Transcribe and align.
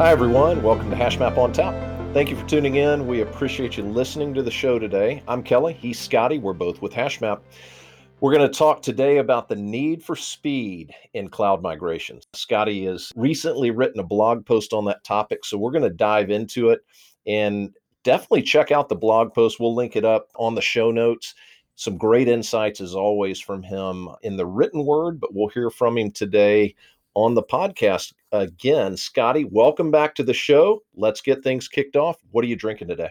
Hi, 0.00 0.12
everyone. 0.12 0.62
Welcome 0.62 0.88
to 0.88 0.96
HashMap 0.96 1.36
on 1.36 1.52
Tap. 1.52 1.74
Thank 2.14 2.30
you 2.30 2.36
for 2.36 2.48
tuning 2.48 2.76
in. 2.76 3.06
We 3.06 3.20
appreciate 3.20 3.76
you 3.76 3.82
listening 3.82 4.32
to 4.32 4.42
the 4.42 4.50
show 4.50 4.78
today. 4.78 5.22
I'm 5.28 5.42
Kelly. 5.42 5.74
He's 5.74 5.98
Scotty. 5.98 6.38
We're 6.38 6.54
both 6.54 6.80
with 6.80 6.94
HashMap. 6.94 7.40
We're 8.22 8.32
going 8.32 8.50
to 8.50 8.58
talk 8.58 8.80
today 8.80 9.18
about 9.18 9.46
the 9.46 9.56
need 9.56 10.02
for 10.02 10.16
speed 10.16 10.94
in 11.12 11.28
cloud 11.28 11.60
migrations. 11.60 12.24
Scotty 12.32 12.86
has 12.86 13.12
recently 13.14 13.72
written 13.72 14.00
a 14.00 14.02
blog 14.02 14.46
post 14.46 14.72
on 14.72 14.86
that 14.86 15.04
topic, 15.04 15.44
so 15.44 15.58
we're 15.58 15.70
going 15.70 15.84
to 15.84 15.90
dive 15.90 16.30
into 16.30 16.70
it 16.70 16.80
and 17.26 17.68
definitely 18.02 18.40
check 18.40 18.72
out 18.72 18.88
the 18.88 18.96
blog 18.96 19.34
post. 19.34 19.60
We'll 19.60 19.74
link 19.74 19.96
it 19.96 20.06
up 20.06 20.28
on 20.34 20.54
the 20.54 20.62
show 20.62 20.90
notes. 20.90 21.34
Some 21.74 21.98
great 21.98 22.26
insights, 22.26 22.80
as 22.80 22.94
always, 22.94 23.38
from 23.38 23.62
him 23.62 24.08
in 24.22 24.38
the 24.38 24.46
written 24.46 24.86
word, 24.86 25.20
but 25.20 25.34
we'll 25.34 25.48
hear 25.48 25.68
from 25.68 25.98
him 25.98 26.10
today 26.10 26.74
on 27.14 27.34
the 27.34 27.42
podcast 27.42 28.12
again. 28.32 28.96
Scotty, 28.96 29.44
welcome 29.44 29.90
back 29.90 30.14
to 30.16 30.22
the 30.22 30.34
show. 30.34 30.82
Let's 30.94 31.20
get 31.20 31.42
things 31.42 31.68
kicked 31.68 31.96
off. 31.96 32.16
What 32.30 32.44
are 32.44 32.48
you 32.48 32.56
drinking 32.56 32.88
today? 32.88 33.10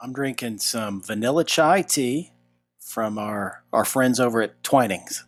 I'm 0.00 0.12
drinking 0.12 0.58
some 0.58 1.02
vanilla 1.02 1.44
chai 1.44 1.82
tea 1.82 2.32
from 2.78 3.18
our 3.18 3.62
our 3.72 3.84
friends 3.84 4.18
over 4.20 4.42
at 4.42 4.62
Twinings. 4.62 5.24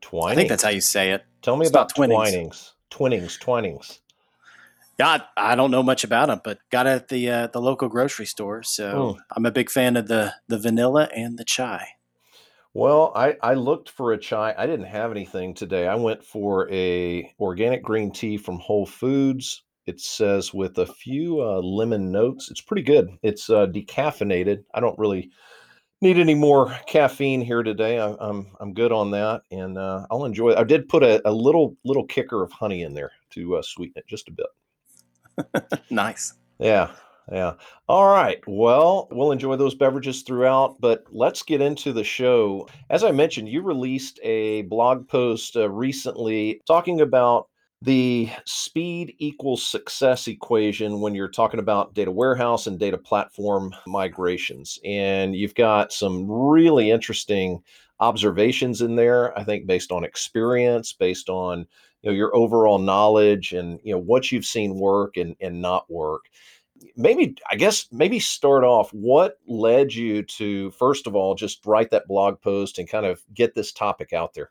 Twinings. 0.00 0.32
I 0.32 0.34
think 0.34 0.48
that's 0.48 0.62
how 0.62 0.70
you 0.70 0.80
say 0.80 1.12
it. 1.12 1.24
Tell 1.42 1.56
me 1.56 1.62
it's 1.62 1.70
about 1.70 1.94
Twinings. 1.94 2.16
Twinings. 2.16 2.72
Twinings. 2.90 3.38
Twinings. 3.38 3.98
Yeah, 4.98 5.18
I, 5.36 5.56
don't 5.56 5.70
know 5.70 5.82
much 5.82 6.04
about 6.04 6.28
them, 6.28 6.40
but 6.42 6.58
got 6.70 6.86
it 6.86 6.90
at 6.90 7.08
the 7.08 7.28
uh, 7.28 7.46
the 7.48 7.60
local 7.60 7.88
grocery 7.88 8.24
store. 8.24 8.62
So 8.62 8.94
mm. 8.94 9.18
I'm 9.30 9.44
a 9.44 9.50
big 9.50 9.70
fan 9.70 9.96
of 9.96 10.08
the 10.08 10.34
the 10.48 10.58
vanilla 10.58 11.10
and 11.14 11.38
the 11.38 11.44
chai. 11.44 11.88
Well, 12.76 13.10
I, 13.16 13.36
I 13.42 13.54
looked 13.54 13.88
for 13.88 14.12
a 14.12 14.18
chai. 14.18 14.54
I 14.58 14.66
didn't 14.66 14.84
have 14.84 15.10
anything 15.10 15.54
today. 15.54 15.88
I 15.88 15.94
went 15.94 16.22
for 16.22 16.70
a 16.70 17.32
organic 17.40 17.82
green 17.82 18.10
tea 18.12 18.36
from 18.36 18.58
Whole 18.58 18.84
Foods. 18.84 19.62
It 19.86 19.98
says 19.98 20.52
with 20.52 20.76
a 20.76 20.84
few 20.84 21.40
uh, 21.40 21.62
lemon 21.62 22.12
notes. 22.12 22.50
It's 22.50 22.60
pretty 22.60 22.82
good. 22.82 23.08
It's 23.22 23.48
uh, 23.48 23.68
decaffeinated. 23.68 24.62
I 24.74 24.80
don't 24.80 24.98
really 24.98 25.30
need 26.02 26.18
any 26.18 26.34
more 26.34 26.78
caffeine 26.86 27.40
here 27.40 27.62
today. 27.62 27.98
I, 27.98 28.14
I'm, 28.20 28.48
I'm 28.60 28.74
good 28.74 28.92
on 28.92 29.10
that, 29.12 29.40
and 29.50 29.78
uh, 29.78 30.06
I'll 30.10 30.26
enjoy 30.26 30.50
it. 30.50 30.58
I 30.58 30.64
did 30.64 30.86
put 30.86 31.02
a, 31.02 31.26
a 31.26 31.32
little 31.32 31.78
little 31.86 32.04
kicker 32.04 32.42
of 32.42 32.52
honey 32.52 32.82
in 32.82 32.92
there 32.92 33.12
to 33.30 33.56
uh, 33.56 33.62
sweeten 33.62 33.94
it 33.96 34.06
just 34.06 34.28
a 34.28 34.32
bit. 34.32 35.82
nice. 35.90 36.34
Yeah, 36.58 36.90
yeah. 37.32 37.54
All 37.88 38.06
right. 38.06 38.38
Well, 38.46 39.08
we'll 39.10 39.32
enjoy 39.32 39.56
those 39.56 39.74
beverages 39.74 40.22
throughout, 40.22 40.76
but 40.80 41.04
let's 41.10 41.42
get 41.42 41.60
into 41.60 41.92
the 41.92 42.04
show. 42.04 42.68
As 42.88 43.02
I 43.02 43.10
mentioned, 43.10 43.48
you 43.48 43.62
released 43.62 44.20
a 44.22 44.62
blog 44.62 45.08
post 45.08 45.56
uh, 45.56 45.68
recently 45.68 46.60
talking 46.68 47.00
about 47.00 47.48
the 47.82 48.30
speed 48.46 49.14
equals 49.18 49.66
success 49.66 50.28
equation 50.28 51.00
when 51.00 51.14
you're 51.14 51.28
talking 51.28 51.60
about 51.60 51.94
data 51.94 52.10
warehouse 52.10 52.66
and 52.66 52.78
data 52.78 52.96
platform 52.96 53.74
migrations. 53.86 54.78
And 54.84 55.34
you've 55.34 55.54
got 55.54 55.92
some 55.92 56.30
really 56.30 56.90
interesting 56.90 57.62
observations 58.00 58.82
in 58.82 58.94
there, 58.96 59.36
I 59.38 59.44
think 59.44 59.66
based 59.66 59.90
on 59.92 60.04
experience, 60.04 60.92
based 60.92 61.28
on 61.28 61.66
you 62.02 62.10
know 62.10 62.16
your 62.16 62.34
overall 62.36 62.78
knowledge 62.78 63.52
and 63.52 63.80
you 63.82 63.92
know 63.92 64.00
what 64.00 64.30
you've 64.30 64.44
seen 64.44 64.78
work 64.78 65.16
and, 65.16 65.34
and 65.40 65.60
not 65.60 65.90
work. 65.90 66.26
Maybe 66.96 67.36
I 67.50 67.56
guess 67.56 67.86
maybe 67.90 68.18
start 68.18 68.64
off 68.64 68.90
what 68.92 69.38
led 69.46 69.94
you 69.94 70.22
to 70.22 70.70
first 70.72 71.06
of 71.06 71.14
all 71.14 71.34
just 71.34 71.64
write 71.66 71.90
that 71.90 72.08
blog 72.08 72.40
post 72.40 72.78
and 72.78 72.88
kind 72.88 73.06
of 73.06 73.22
get 73.34 73.54
this 73.54 73.72
topic 73.72 74.12
out 74.12 74.34
there. 74.34 74.50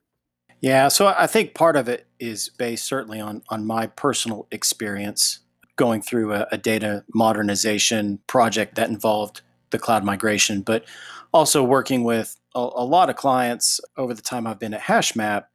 Yeah, 0.62 0.88
so 0.88 1.08
I 1.08 1.28
think 1.28 1.54
part 1.54 1.76
of 1.76 1.88
it 1.88 2.08
is 2.20 2.50
based 2.50 2.86
certainly 2.86 3.20
on 3.20 3.44
on 3.50 3.66
my 3.66 3.88
personal 3.88 4.48
experience 4.52 5.40
going 5.76 6.02
through 6.02 6.34
a, 6.34 6.48
a 6.52 6.58
data 6.58 7.04
modernization 7.14 8.20
project 8.28 8.76
that 8.76 8.90
involved 8.90 9.42
the 9.72 9.80
cloud 9.80 10.04
migration, 10.04 10.62
but 10.62 10.86
also 11.34 11.64
working 11.64 12.04
with 12.04 12.38
a, 12.56 12.60
a 12.60 12.86
lot 12.86 13.10
of 13.10 13.16
clients 13.16 13.82
over 13.98 14.14
the 14.14 14.22
time 14.22 14.48
I've 14.48 14.60
been 14.60 14.74
at 14.74 14.82
HashMap 14.82 15.46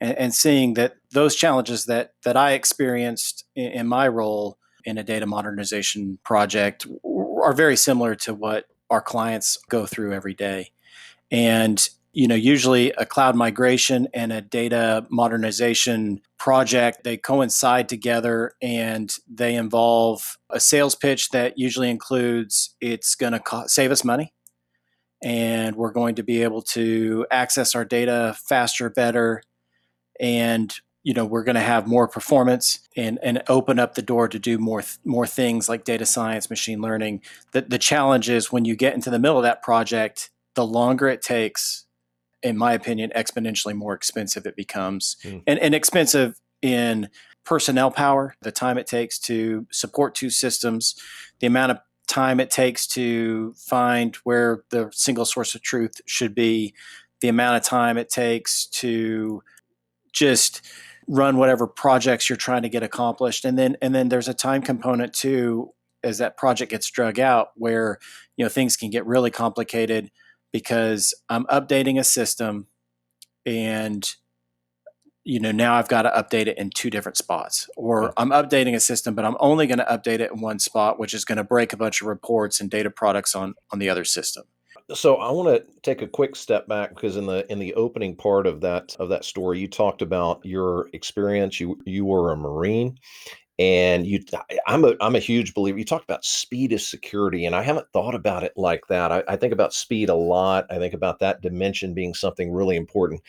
and, 0.00 0.16
and 0.16 0.34
seeing 0.34 0.74
that 0.74 0.96
those 1.10 1.34
challenges 1.34 1.86
that 1.86 2.14
that 2.24 2.36
I 2.36 2.52
experienced 2.52 3.44
in, 3.54 3.72
in 3.72 3.86
my 3.86 4.08
role 4.08 4.58
in 4.84 4.98
a 4.98 5.04
data 5.04 5.26
modernization 5.26 6.18
project 6.24 6.86
are 7.42 7.52
very 7.52 7.76
similar 7.76 8.14
to 8.14 8.34
what 8.34 8.66
our 8.90 9.00
clients 9.00 9.58
go 9.68 9.86
through 9.86 10.12
every 10.12 10.34
day. 10.34 10.70
And 11.30 11.88
you 12.14 12.28
know 12.28 12.34
usually 12.34 12.92
a 12.92 13.04
cloud 13.04 13.34
migration 13.34 14.08
and 14.14 14.32
a 14.32 14.40
data 14.40 15.04
modernization 15.10 16.20
project 16.38 17.02
they 17.02 17.16
coincide 17.16 17.88
together 17.88 18.52
and 18.62 19.16
they 19.28 19.56
involve 19.56 20.38
a 20.48 20.60
sales 20.60 20.94
pitch 20.94 21.30
that 21.30 21.58
usually 21.58 21.90
includes 21.90 22.76
it's 22.80 23.14
going 23.16 23.32
to 23.32 23.40
co- 23.40 23.66
save 23.66 23.90
us 23.90 24.04
money 24.04 24.32
and 25.22 25.74
we're 25.74 25.90
going 25.90 26.14
to 26.14 26.22
be 26.22 26.42
able 26.42 26.62
to 26.62 27.26
access 27.30 27.74
our 27.74 27.84
data 27.84 28.36
faster 28.48 28.88
better 28.88 29.42
and 30.20 30.76
you 31.04 31.14
know 31.14 31.24
we're 31.24 31.44
going 31.44 31.54
to 31.54 31.60
have 31.60 31.86
more 31.86 32.08
performance 32.08 32.80
and 32.96 33.18
and 33.22 33.42
open 33.48 33.78
up 33.78 33.94
the 33.94 34.02
door 34.02 34.26
to 34.26 34.38
do 34.38 34.58
more 34.58 34.82
th- 34.82 34.98
more 35.04 35.26
things 35.26 35.68
like 35.68 35.84
data 35.84 36.04
science 36.04 36.50
machine 36.50 36.80
learning 36.80 37.22
the, 37.52 37.60
the 37.60 37.78
challenge 37.78 38.28
is 38.28 38.50
when 38.50 38.64
you 38.64 38.74
get 38.74 38.94
into 38.94 39.10
the 39.10 39.18
middle 39.18 39.36
of 39.36 39.44
that 39.44 39.62
project 39.62 40.30
the 40.54 40.66
longer 40.66 41.08
it 41.08 41.22
takes 41.22 41.84
in 42.44 42.58
my 42.58 42.74
opinion, 42.74 43.10
exponentially 43.16 43.74
more 43.74 43.94
expensive 43.94 44.46
it 44.46 44.54
becomes, 44.54 45.16
mm. 45.24 45.42
and, 45.46 45.58
and 45.58 45.74
expensive 45.74 46.38
in 46.60 47.08
personnel 47.44 47.90
power, 47.90 48.36
the 48.42 48.52
time 48.52 48.78
it 48.78 48.86
takes 48.86 49.18
to 49.18 49.66
support 49.72 50.14
two 50.14 50.30
systems, 50.30 50.94
the 51.40 51.46
amount 51.46 51.72
of 51.72 51.78
time 52.06 52.38
it 52.38 52.50
takes 52.50 52.86
to 52.86 53.54
find 53.54 54.16
where 54.24 54.62
the 54.70 54.90
single 54.92 55.24
source 55.24 55.54
of 55.54 55.62
truth 55.62 56.02
should 56.06 56.34
be, 56.34 56.74
the 57.20 57.28
amount 57.28 57.56
of 57.56 57.62
time 57.62 57.96
it 57.96 58.10
takes 58.10 58.66
to 58.66 59.42
just 60.12 60.60
run 61.06 61.36
whatever 61.36 61.66
projects 61.66 62.28
you're 62.28 62.36
trying 62.36 62.62
to 62.62 62.68
get 62.68 62.82
accomplished. 62.82 63.44
And 63.44 63.58
then 63.58 63.76
and 63.82 63.94
then 63.94 64.08
there's 64.08 64.28
a 64.28 64.34
time 64.34 64.62
component 64.62 65.12
too 65.12 65.70
as 66.02 66.18
that 66.18 66.36
project 66.36 66.70
gets 66.70 66.90
drug 66.90 67.18
out 67.18 67.48
where 67.56 67.98
you 68.36 68.44
know 68.44 68.48
things 68.48 68.76
can 68.76 68.90
get 68.90 69.06
really 69.06 69.30
complicated 69.30 70.10
because 70.52 71.14
I'm 71.28 71.46
updating 71.46 71.98
a 71.98 72.04
system 72.04 72.68
and 73.46 74.14
you 75.24 75.40
know 75.40 75.52
now 75.52 75.74
I've 75.74 75.88
got 75.88 76.02
to 76.02 76.10
update 76.10 76.46
it 76.46 76.58
in 76.58 76.70
two 76.70 76.90
different 76.90 77.16
spots. 77.16 77.68
Or 77.76 78.12
I'm 78.16 78.30
updating 78.30 78.74
a 78.74 78.80
system 78.80 79.14
but 79.14 79.24
I'm 79.24 79.36
only 79.40 79.66
going 79.66 79.78
to 79.78 79.84
update 79.84 80.20
it 80.20 80.30
in 80.32 80.40
one 80.40 80.58
spot 80.58 80.98
which 80.98 81.14
is 81.14 81.24
going 81.24 81.38
to 81.38 81.44
break 81.44 81.72
a 81.72 81.76
bunch 81.76 82.00
of 82.00 82.06
reports 82.06 82.60
and 82.60 82.70
data 82.70 82.90
products 82.90 83.34
on 83.34 83.54
on 83.70 83.78
the 83.78 83.88
other 83.88 84.04
system. 84.04 84.44
So 84.92 85.16
I 85.16 85.30
want 85.30 85.48
to 85.48 85.80
take 85.80 86.02
a 86.02 86.06
quick 86.06 86.36
step 86.36 86.68
back 86.68 86.94
because 86.94 87.16
in 87.16 87.26
the 87.26 87.50
in 87.50 87.58
the 87.58 87.72
opening 87.74 88.14
part 88.14 88.46
of 88.46 88.60
that 88.60 88.94
of 88.98 89.08
that 89.08 89.24
story 89.24 89.58
you 89.58 89.68
talked 89.68 90.02
about 90.02 90.44
your 90.44 90.88
experience. 90.92 91.58
You 91.58 91.78
you 91.86 92.04
were 92.04 92.32
a 92.32 92.36
marine 92.36 92.98
and 93.58 94.06
you 94.06 94.20
i'm 94.66 94.84
a 94.84 94.94
i'm 95.00 95.14
a 95.14 95.20
huge 95.20 95.54
believer 95.54 95.78
you 95.78 95.84
talked 95.84 96.04
about 96.04 96.24
speed 96.24 96.72
is 96.72 96.88
security 96.88 97.46
and 97.46 97.54
i 97.54 97.62
haven't 97.62 97.86
thought 97.92 98.14
about 98.14 98.42
it 98.42 98.52
like 98.56 98.82
that. 98.88 99.12
I, 99.12 99.22
I, 99.28 99.36
think 99.36 99.52
about 99.52 99.72
speed 99.72 100.08
a 100.08 100.14
lot. 100.14 100.66
I 100.70 100.78
think 100.78 100.92
about 100.92 101.20
that 101.20 101.40
dimension 101.40 101.94
being 101.94 102.14
something 102.14 102.52
really 102.52 102.76
important. 102.76 103.22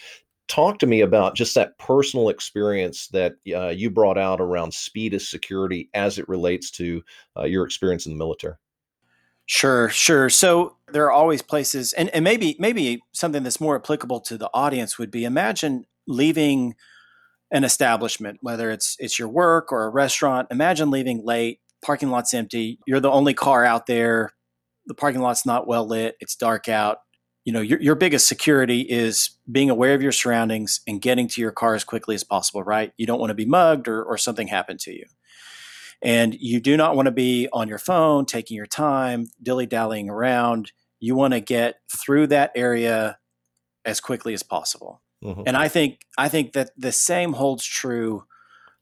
Talk 0.47 0.79
to 0.79 0.87
me 0.87 1.01
about 1.01 1.35
just 1.35 1.55
that 1.55 1.77
personal 1.77 2.29
experience 2.29 3.07
that 3.09 3.33
uh, 3.55 3.69
you 3.69 3.89
brought 3.89 4.17
out 4.17 4.41
around 4.41 4.73
speed 4.73 5.13
is 5.13 5.29
security 5.29 5.89
as 5.93 6.19
it 6.19 6.27
relates 6.27 6.71
to 6.71 7.03
uh, 7.37 7.43
your 7.43 7.65
experience 7.65 8.05
in 8.05 8.11
the 8.11 8.17
military 8.17 8.55
Sure, 9.47 9.89
sure. 9.89 10.29
So 10.29 10.75
there 10.91 11.05
are 11.05 11.11
always 11.11 11.41
places, 11.41 11.93
and, 11.93 12.09
and 12.09 12.23
maybe 12.23 12.55
maybe 12.59 13.03
something 13.13 13.43
that's 13.43 13.61
more 13.61 13.75
applicable 13.75 14.21
to 14.21 14.37
the 14.37 14.49
audience 14.53 14.97
would 14.97 15.11
be 15.11 15.23
imagine 15.23 15.85
leaving 16.07 16.75
an 17.51 17.63
establishment, 17.63 18.39
whether 18.41 18.71
it's 18.71 18.95
it's 18.99 19.19
your 19.19 19.29
work 19.29 19.71
or 19.71 19.85
a 19.85 19.89
restaurant. 19.89 20.47
Imagine 20.51 20.91
leaving 20.91 21.23
late, 21.25 21.59
parking 21.83 22.09
lot's 22.09 22.33
empty, 22.33 22.79
you're 22.87 22.99
the 22.99 23.11
only 23.11 23.33
car 23.33 23.65
out 23.65 23.85
there, 23.87 24.31
the 24.87 24.95
parking 24.95 25.21
lot's 25.21 25.45
not 25.45 25.67
well 25.67 25.87
lit, 25.87 26.15
it's 26.19 26.35
dark 26.35 26.69
out. 26.69 26.99
You 27.45 27.53
know, 27.53 27.61
your, 27.61 27.79
your 27.81 27.95
biggest 27.95 28.27
security 28.27 28.81
is 28.81 29.31
being 29.51 29.69
aware 29.69 29.93
of 29.93 30.01
your 30.01 30.11
surroundings 30.11 30.81
and 30.87 31.01
getting 31.01 31.27
to 31.29 31.41
your 31.41 31.51
car 31.51 31.75
as 31.75 31.83
quickly 31.83 32.15
as 32.15 32.23
possible, 32.23 32.63
right? 32.63 32.91
You 32.97 33.05
don't 33.05 33.19
want 33.19 33.29
to 33.31 33.35
be 33.35 33.45
mugged 33.45 33.87
or, 33.87 34.03
or 34.03 34.17
something 34.17 34.47
happen 34.47 34.77
to 34.79 34.93
you. 34.93 35.05
And 36.05 36.35
you 36.39 36.59
do 36.59 36.77
not 36.77 36.95
want 36.95 37.07
to 37.07 37.11
be 37.11 37.49
on 37.51 37.67
your 37.67 37.79
phone, 37.79 38.27
taking 38.27 38.55
your 38.55 38.67
time, 38.67 39.25
dilly 39.41 39.65
dallying 39.65 40.07
around. 40.07 40.71
You 40.99 41.15
want 41.15 41.33
to 41.33 41.39
get 41.39 41.77
through 41.91 42.27
that 42.27 42.51
area 42.55 43.17
as 43.85 43.99
quickly 43.99 44.35
as 44.35 44.43
possible. 44.43 45.01
Mm-hmm. 45.23 45.41
And 45.47 45.57
I 45.57 45.67
think 45.67 46.01
I 46.17 46.29
think 46.29 46.53
that 46.53 46.69
the 46.77 46.91
same 46.91 47.33
holds 47.33 47.65
true 47.65 48.25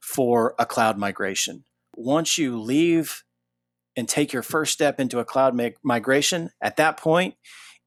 for 0.01 0.53
a 0.59 0.65
cloud 0.65 0.97
migration. 0.97 1.63
Once 1.95 2.37
you 2.37 2.59
leave 2.59 3.23
and 3.95 4.09
take 4.09 4.33
your 4.33 4.43
first 4.43 4.73
step 4.73 4.99
into 4.99 5.19
a 5.19 5.25
cloud 5.25 5.55
mig- 5.55 5.77
migration, 5.81 6.49
at 6.61 6.75
that 6.75 6.97
point, 6.97 7.35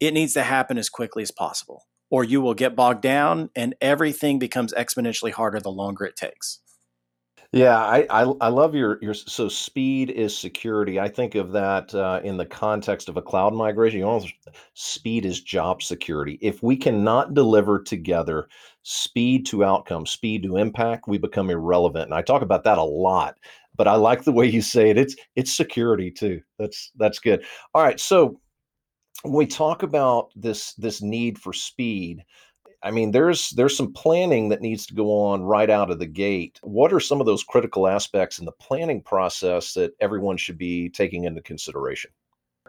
it 0.01 0.15
needs 0.15 0.33
to 0.35 0.43
happen 0.43 0.79
as 0.79 0.89
quickly 0.89 1.23
as 1.23 1.31
possible, 1.31 1.83
or 2.11 2.25
you 2.25 2.41
will 2.41 2.55
get 2.55 2.75
bogged 2.77 3.03
down 3.03 3.51
and 3.55 3.75
everything 3.83 4.39
becomes 4.39 4.73
exponentially 4.73 5.33
harder 5.33 5.61
the 5.61 5.71
longer 5.71 6.07
it 6.07 6.17
takes. 6.17 6.61
Yeah, 7.57 7.79
I, 7.79 8.07
I 8.11 8.23
I 8.41 8.49
love 8.49 8.75
your 8.75 8.99
your 9.03 9.15
so 9.15 9.49
speed 9.49 10.11
is 10.11 10.37
security. 10.37 11.01
I 11.01 11.09
think 11.09 11.37
of 11.37 11.53
that 11.53 11.95
uh, 11.95 12.21
in 12.23 12.37
the 12.37 12.45
context 12.45 13.09
of 13.09 13.17
a 13.17 13.23
cloud 13.23 13.55
migration. 13.55 14.01
You 14.01 14.07
almost 14.07 14.35
speed 14.75 15.25
is 15.25 15.41
job 15.41 15.83
security. 15.83 16.39
If 16.43 16.63
we 16.63 16.77
cannot 16.77 17.35
deliver 17.35 17.81
together 17.83 18.49
speed 18.83 19.47
to 19.47 19.65
outcome, 19.65 20.07
speed 20.07 20.43
to 20.43 20.57
impact, 20.59 21.09
we 21.09 21.19
become 21.19 21.49
irrelevant. 21.49 22.07
And 22.07 22.15
I 22.15 22.21
talk 22.23 22.43
about 22.43 22.65
that 22.65 22.79
a 22.79 22.83
lot. 22.85 23.37
But 23.77 23.89
I 23.89 23.95
like 23.95 24.25
the 24.25 24.33
way 24.33 24.47
you 24.47 24.61
say 24.61 24.91
it. 24.91 24.99
It's 24.99 25.17
it's 25.37 25.55
security 25.57 26.11
too. 26.11 26.43
That's 26.59 26.91
that's 26.97 27.21
good. 27.21 27.45
All 27.75 27.83
right. 27.83 27.99
So 28.01 28.39
when 29.23 29.35
we 29.35 29.47
talk 29.47 29.83
about 29.83 30.31
this 30.37 30.75
this 30.75 31.03
need 31.03 31.39
for 31.39 31.53
speed, 31.53 32.23
I 32.83 32.91
mean, 32.91 33.11
there's 33.11 33.51
there's 33.51 33.77
some 33.77 33.93
planning 33.93 34.49
that 34.51 34.61
needs 34.61 34.87
to 34.87 34.95
go 34.95 35.11
on 35.11 35.43
right 35.43 35.71
out 35.71 35.91
of 35.91 35.99
the 35.99 36.07
gate. 36.07 36.61
What 36.63 36.93
are 36.93 37.01
some 37.01 37.21
of 37.21 37.27
those 37.27 37.43
critical 37.43 37.89
aspects 37.89 38.39
in 38.39 38.45
the 38.45 38.53
planning 38.53 39.03
process 39.03 39.75
that 39.75 39.93
everyone 40.01 40.37
should 40.37 40.59
be 40.59 40.89
taking 40.91 41.25
into 41.25 41.43
consideration? 41.43 42.11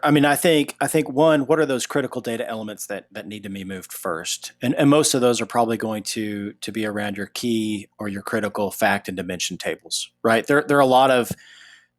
I 0.02 0.10
mean, 0.10 0.24
I 0.24 0.36
think 0.36 0.76
I 0.80 0.86
think 0.86 1.08
one, 1.08 1.46
what 1.46 1.58
are 1.58 1.66
those 1.66 1.86
critical 1.86 2.20
data 2.20 2.48
elements 2.48 2.86
that 2.86 3.06
that 3.12 3.26
need 3.26 3.42
to 3.42 3.48
be 3.48 3.64
moved 3.64 3.92
first? 3.92 4.52
And 4.62 4.74
and 4.74 4.88
most 4.88 5.14
of 5.14 5.20
those 5.20 5.40
are 5.40 5.46
probably 5.46 5.76
going 5.76 6.02
to 6.04 6.52
to 6.52 6.72
be 6.72 6.86
around 6.86 7.16
your 7.16 7.26
key 7.26 7.88
or 7.98 8.08
your 8.08 8.22
critical 8.22 8.70
fact 8.70 9.08
and 9.08 9.16
dimension 9.16 9.56
tables, 9.56 10.10
right? 10.22 10.46
There 10.46 10.62
there 10.62 10.76
are 10.76 10.80
a 10.80 10.86
lot 10.86 11.10
of 11.10 11.30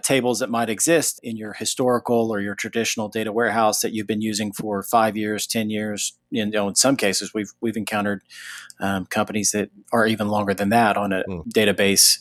tables 0.03 0.39
that 0.39 0.49
might 0.49 0.69
exist 0.69 1.19
in 1.23 1.35
your 1.37 1.53
historical 1.53 2.31
or 2.31 2.39
your 2.39 2.55
traditional 2.55 3.09
data 3.09 3.31
warehouse 3.31 3.81
that 3.81 3.93
you've 3.93 4.07
been 4.07 4.21
using 4.21 4.51
for 4.53 4.81
five 4.83 5.17
years, 5.17 5.45
ten 5.45 5.69
years. 5.69 6.17
You 6.31 6.45
know, 6.45 6.67
in 6.67 6.75
some 6.75 6.95
cases, 6.95 7.33
we've 7.33 7.51
we've 7.61 7.77
encountered 7.77 8.21
um, 8.79 9.05
companies 9.05 9.51
that 9.51 9.69
are 9.91 10.07
even 10.07 10.29
longer 10.29 10.53
than 10.53 10.69
that 10.69 10.97
on 10.97 11.11
a 11.11 11.23
mm. 11.23 11.43
database. 11.53 12.19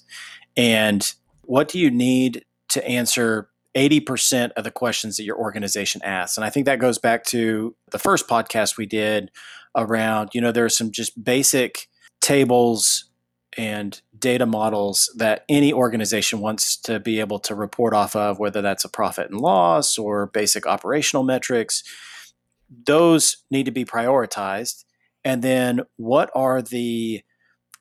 And 0.56 1.12
what 1.42 1.68
do 1.68 1.78
you 1.78 1.90
need 1.90 2.44
to 2.70 2.86
answer 2.86 3.48
80% 3.76 4.50
of 4.52 4.64
the 4.64 4.70
questions 4.70 5.16
that 5.16 5.24
your 5.24 5.38
organization 5.38 6.02
asks? 6.02 6.36
And 6.36 6.44
I 6.44 6.50
think 6.50 6.66
that 6.66 6.80
goes 6.80 6.98
back 6.98 7.24
to 7.26 7.76
the 7.90 7.98
first 7.98 8.28
podcast 8.28 8.76
we 8.76 8.86
did 8.86 9.30
around, 9.76 10.30
you 10.34 10.40
know, 10.40 10.50
there 10.50 10.64
are 10.64 10.70
some 10.70 10.90
just 10.90 11.22
basic 11.22 11.88
tables 12.20 13.07
and 13.58 14.00
data 14.16 14.46
models 14.46 15.12
that 15.16 15.44
any 15.48 15.72
organization 15.72 16.38
wants 16.38 16.76
to 16.76 17.00
be 17.00 17.18
able 17.18 17.40
to 17.40 17.56
report 17.56 17.92
off 17.92 18.14
of, 18.14 18.38
whether 18.38 18.62
that's 18.62 18.84
a 18.84 18.88
profit 18.88 19.30
and 19.30 19.40
loss 19.40 19.98
or 19.98 20.28
basic 20.28 20.64
operational 20.64 21.24
metrics, 21.24 21.82
those 22.86 23.38
need 23.50 23.64
to 23.64 23.72
be 23.72 23.84
prioritized. 23.84 24.84
And 25.24 25.42
then 25.42 25.82
what 25.96 26.30
are 26.36 26.62
the 26.62 27.22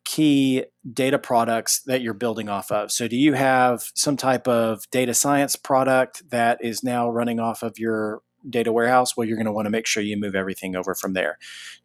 key 0.03 0.63
data 0.91 1.19
products 1.19 1.81
that 1.83 2.01
you're 2.01 2.15
building 2.15 2.49
off 2.49 2.71
of? 2.71 2.91
So, 2.91 3.07
do 3.07 3.15
you 3.15 3.33
have 3.33 3.91
some 3.93 4.17
type 4.17 4.47
of 4.47 4.89
data 4.89 5.13
science 5.13 5.55
product 5.55 6.29
that 6.31 6.57
is 6.59 6.83
now 6.83 7.07
running 7.07 7.39
off 7.39 7.61
of 7.61 7.77
your 7.77 8.21
data 8.49 8.71
warehouse? 8.71 9.15
Well, 9.15 9.27
you're 9.27 9.37
going 9.37 9.45
to 9.45 9.51
want 9.51 9.67
to 9.67 9.71
make 9.71 9.85
sure 9.85 10.01
you 10.01 10.17
move 10.17 10.33
everything 10.33 10.75
over 10.75 10.95
from 10.95 11.13
there. 11.13 11.37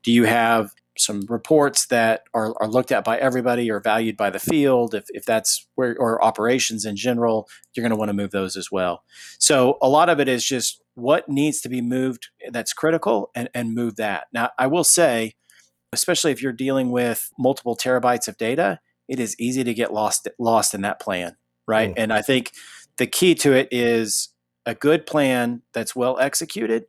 Do 0.02 0.12
you 0.12 0.24
have 0.24 0.72
some 0.98 1.22
reports 1.28 1.86
that 1.86 2.24
are, 2.34 2.54
are 2.60 2.68
looked 2.68 2.92
at 2.92 3.04
by 3.04 3.18
everybody 3.18 3.70
or 3.70 3.80
valued 3.80 4.16
by 4.16 4.30
the 4.30 4.38
field. 4.38 4.94
If, 4.94 5.04
if 5.08 5.24
that's 5.24 5.66
where 5.74 5.96
or 5.98 6.22
operations 6.22 6.84
in 6.84 6.96
general 6.96 7.48
you're 7.74 7.82
going 7.82 7.90
to 7.90 7.96
want 7.96 8.10
to 8.10 8.14
move 8.14 8.30
those 8.30 8.56
as 8.56 8.70
well. 8.70 9.02
So 9.38 9.78
a 9.80 9.88
lot 9.88 10.08
of 10.08 10.20
it 10.20 10.28
is 10.28 10.44
just 10.44 10.82
what 10.94 11.28
needs 11.28 11.60
to 11.62 11.68
be 11.70 11.80
moved 11.80 12.28
that's 12.50 12.74
critical 12.74 13.30
and, 13.34 13.48
and 13.54 13.74
move 13.74 13.96
that. 13.96 14.26
Now 14.32 14.50
i 14.58 14.66
will 14.66 14.84
say 14.84 15.34
especially 15.92 16.32
if 16.32 16.42
you're 16.42 16.52
dealing 16.52 16.90
with 16.90 17.30
multiple 17.38 17.76
terabytes 17.76 18.28
of 18.28 18.36
data 18.38 18.80
it 19.08 19.20
is 19.20 19.38
easy 19.38 19.62
to 19.64 19.74
get 19.74 19.92
lost 19.92 20.28
lost 20.38 20.74
in 20.74 20.82
that 20.82 21.00
plan 21.00 21.36
right? 21.66 21.90
Mm. 21.90 21.94
and 21.96 22.12
i 22.12 22.22
think 22.22 22.52
the 22.96 23.06
key 23.06 23.34
to 23.36 23.52
it 23.52 23.68
is 23.70 24.30
a 24.66 24.74
good 24.74 25.06
plan 25.06 25.62
that's 25.72 25.94
well 25.94 26.18
executed 26.18 26.84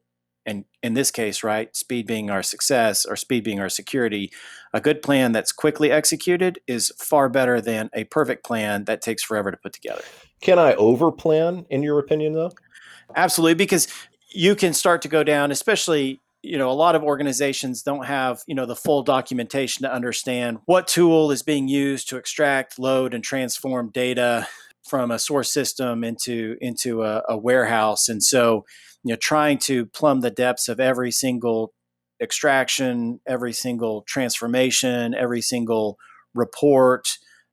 and 0.45 0.65
in 0.81 0.93
this 0.93 1.11
case, 1.11 1.43
right, 1.43 1.75
speed 1.75 2.05
being 2.05 2.29
our 2.29 2.43
success 2.43 3.05
or 3.05 3.15
speed 3.15 3.43
being 3.43 3.59
our 3.59 3.69
security, 3.69 4.31
a 4.73 4.81
good 4.81 5.01
plan 5.01 5.31
that's 5.31 5.51
quickly 5.51 5.91
executed 5.91 6.59
is 6.67 6.91
far 6.97 7.29
better 7.29 7.61
than 7.61 7.89
a 7.93 8.03
perfect 8.05 8.43
plan 8.43 8.85
that 8.85 9.01
takes 9.01 9.23
forever 9.23 9.51
to 9.51 9.57
put 9.57 9.73
together. 9.73 10.01
Can 10.41 10.59
I 10.59 10.73
overplan, 10.75 11.65
in 11.69 11.83
your 11.83 11.99
opinion, 11.99 12.33
though? 12.33 12.51
Absolutely, 13.15 13.55
because 13.55 13.87
you 14.29 14.55
can 14.55 14.73
start 14.73 15.01
to 15.03 15.07
go 15.07 15.23
down, 15.23 15.51
especially 15.51 16.19
you 16.41 16.57
know 16.57 16.69
a 16.69 16.73
lot 16.73 16.95
of 16.95 17.03
organizations 17.03 17.81
don't 17.81 18.05
have 18.05 18.41
you 18.47 18.53
know 18.53 18.65
the 18.65 18.75
full 18.75 19.01
documentation 19.01 19.83
to 19.83 19.93
understand 19.93 20.59
what 20.65 20.87
tool 20.87 21.31
is 21.31 21.41
being 21.41 21.69
used 21.69 22.09
to 22.09 22.17
extract 22.17 22.77
load 22.77 23.13
and 23.13 23.23
transform 23.23 23.89
data 23.89 24.45
from 24.85 25.09
a 25.09 25.17
source 25.17 25.51
system 25.51 26.03
into 26.03 26.57
into 26.59 27.03
a, 27.03 27.23
a 27.29 27.37
warehouse 27.37 28.09
and 28.09 28.21
so 28.21 28.65
you 29.03 29.11
know 29.11 29.15
trying 29.15 29.57
to 29.59 29.85
plumb 29.87 30.21
the 30.21 30.31
depths 30.31 30.67
of 30.67 30.79
every 30.79 31.11
single 31.11 31.73
extraction 32.21 33.19
every 33.27 33.53
single 33.53 34.03
transformation 34.03 35.13
every 35.13 35.41
single 35.41 35.97
report. 36.33 37.07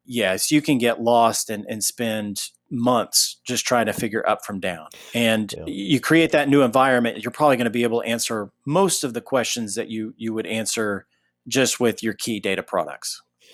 Yes 0.05 0.50
you 0.50 0.62
can 0.62 0.79
get 0.79 1.00
lost 1.00 1.50
and, 1.50 1.64
and 1.69 1.82
spend 1.82 2.43
months 2.70 3.41
just 3.44 3.67
trying 3.67 3.87
to 3.87 3.93
figure 3.93 4.26
up 4.29 4.44
from 4.44 4.61
down. 4.61 4.87
And 5.12 5.52
yeah. 5.56 5.64
you 5.67 6.00
create 6.00 6.32
that 6.32 6.49
new 6.49 6.62
environment 6.62 7.23
you're 7.23 7.32
probably 7.32 7.56
going 7.56 7.64
to 7.64 7.70
be 7.70 7.82
able 7.82 8.03
to 8.03 8.08
answer 8.08 8.50
most 8.64 9.05
of 9.05 9.12
the 9.14 9.20
questions 9.20 9.75
that 9.75 9.88
you 9.88 10.14
you 10.17 10.32
would 10.32 10.46
answer 10.46 11.06
just 11.49 11.81
with 11.81 12.03
your 12.03 12.12
key 12.12 12.38
data 12.38 12.62
products. 12.62 13.23
I 13.43 13.46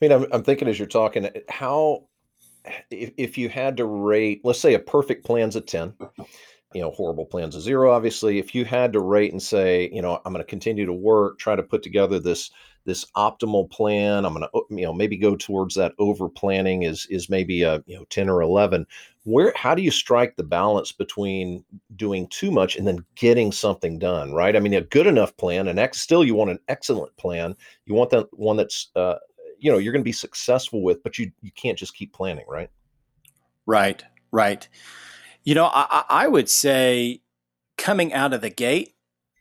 mean 0.00 0.12
i'm, 0.12 0.26
I'm 0.32 0.42
thinking 0.42 0.68
as 0.68 0.78
you're 0.78 0.88
talking 0.88 1.28
how 1.48 2.08
if, 2.90 3.12
if 3.16 3.38
you 3.38 3.48
had 3.48 3.76
to 3.76 3.84
rate 3.84 4.40
let's 4.44 4.60
say 4.60 4.74
a 4.74 4.78
perfect 4.78 5.24
plan's 5.24 5.56
a 5.56 5.60
10 5.60 5.94
you 6.74 6.80
know 6.80 6.90
horrible 6.92 7.26
plans 7.26 7.54
of 7.54 7.62
zero 7.62 7.92
obviously 7.92 8.38
if 8.38 8.54
you 8.54 8.64
had 8.64 8.92
to 8.92 9.00
rate 9.00 9.32
and 9.32 9.42
say 9.42 9.90
you 9.92 10.02
know 10.02 10.20
i'm 10.24 10.32
going 10.32 10.44
to 10.44 10.48
continue 10.48 10.86
to 10.86 10.92
work 10.92 11.38
try 11.38 11.56
to 11.56 11.62
put 11.62 11.82
together 11.82 12.18
this 12.18 12.50
this 12.84 13.04
optimal 13.16 13.70
plan 13.70 14.24
i'm 14.24 14.34
going 14.34 14.46
to 14.52 14.76
you 14.76 14.84
know 14.84 14.92
maybe 14.92 15.16
go 15.16 15.36
towards 15.36 15.74
that 15.74 15.92
over 15.98 16.28
planning 16.28 16.82
is 16.82 17.06
is 17.10 17.28
maybe 17.28 17.62
a 17.62 17.82
you 17.86 17.96
know 17.96 18.04
10 18.10 18.28
or 18.28 18.42
11 18.42 18.86
where 19.24 19.52
how 19.56 19.74
do 19.74 19.82
you 19.82 19.90
strike 19.90 20.36
the 20.36 20.42
balance 20.42 20.90
between 20.90 21.64
doing 21.94 22.26
too 22.28 22.50
much 22.50 22.76
and 22.76 22.86
then 22.86 23.04
getting 23.14 23.52
something 23.52 23.98
done 23.98 24.32
right? 24.32 24.56
I 24.56 24.60
mean 24.60 24.74
a 24.74 24.80
good 24.80 25.06
enough 25.06 25.36
plan 25.36 25.68
and 25.68 25.78
ex 25.78 26.00
still 26.00 26.24
you 26.24 26.34
want 26.34 26.50
an 26.50 26.58
excellent 26.68 27.16
plan 27.16 27.54
you 27.86 27.94
want 27.94 28.10
that 28.10 28.26
one 28.32 28.56
that's 28.56 28.90
uh 28.96 29.16
you 29.58 29.70
know 29.70 29.78
you're 29.78 29.92
going 29.92 30.02
to 30.02 30.04
be 30.04 30.12
successful 30.12 30.82
with 30.82 31.02
but 31.02 31.18
you 31.18 31.30
you 31.40 31.52
can't 31.52 31.78
just 31.78 31.94
keep 31.94 32.12
planning 32.12 32.44
right? 32.48 32.70
Right 33.66 34.02
right 34.32 34.68
you 35.44 35.54
know, 35.54 35.70
I, 35.72 36.04
I 36.08 36.28
would 36.28 36.48
say 36.48 37.22
coming 37.76 38.12
out 38.12 38.32
of 38.32 38.40
the 38.40 38.50
gate, 38.50 38.94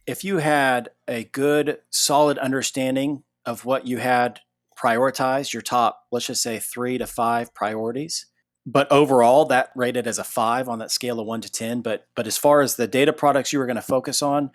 if 0.08 0.24
you 0.24 0.38
had 0.38 0.90
a 1.08 1.26
good, 1.26 1.80
solid 1.90 2.38
understanding 2.38 3.24
of 3.46 3.66
what 3.66 3.88
you 3.88 3.98
had 3.98 4.42
prioritized, 4.78 5.54
your 5.54 5.62
top, 5.62 6.06
let's 6.12 6.28
just 6.28 6.42
say 6.42 6.60
three 6.60 6.98
to 6.98 7.06
five 7.06 7.54
priorities, 7.54 8.26
but 8.66 8.92
overall 8.92 9.46
that 9.46 9.72
rated 9.76 10.08
as 10.08 10.20
a 10.20 10.24
five 10.24 10.68
on 10.68 10.80
that 10.80 10.92
scale 10.92 11.20
of 11.20 11.28
one 11.28 11.42
to 11.42 11.52
10. 11.52 11.82
But, 11.82 12.08
but 12.16 12.28
as 12.28 12.38
far 12.38 12.62
as 12.62 12.76
the 12.76 12.88
data 12.88 13.14
products 13.14 13.54
you 13.54 13.60
were 13.60 13.66
going 13.66 13.76
to 13.76 13.82
focus 13.82 14.22
on, 14.22 14.52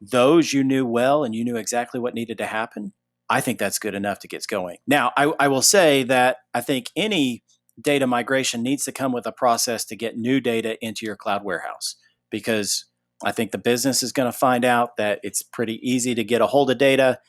those 0.00 0.52
you 0.52 0.64
knew 0.64 0.86
well 0.86 1.24
and 1.24 1.34
you 1.34 1.44
knew 1.44 1.56
exactly 1.56 2.00
what 2.00 2.14
needed 2.14 2.38
to 2.38 2.46
happen. 2.46 2.92
I 3.30 3.40
think 3.40 3.58
that's 3.58 3.78
good 3.78 3.94
enough 3.94 4.18
to 4.20 4.28
get 4.28 4.46
going. 4.46 4.78
Now, 4.86 5.12
I, 5.16 5.32
I 5.40 5.48
will 5.48 5.62
say 5.62 6.02
that 6.04 6.38
I 6.52 6.60
think 6.60 6.90
any 6.94 7.42
data 7.80 8.06
migration 8.06 8.62
needs 8.62 8.84
to 8.84 8.92
come 8.92 9.12
with 9.12 9.26
a 9.26 9.32
process 9.32 9.84
to 9.86 9.96
get 9.96 10.16
new 10.16 10.40
data 10.40 10.78
into 10.84 11.06
your 11.06 11.16
cloud 11.16 11.44
warehouse 11.44 11.96
because 12.30 12.86
I 13.24 13.32
think 13.32 13.50
the 13.50 13.58
business 13.58 14.02
is 14.02 14.12
going 14.12 14.30
to 14.30 14.36
find 14.36 14.64
out 14.64 14.96
that 14.96 15.20
it's 15.22 15.42
pretty 15.42 15.78
easy 15.88 16.14
to 16.14 16.24
get 16.24 16.40
a 16.40 16.46
hold 16.46 16.70
of 16.70 16.78
data. 16.78 17.20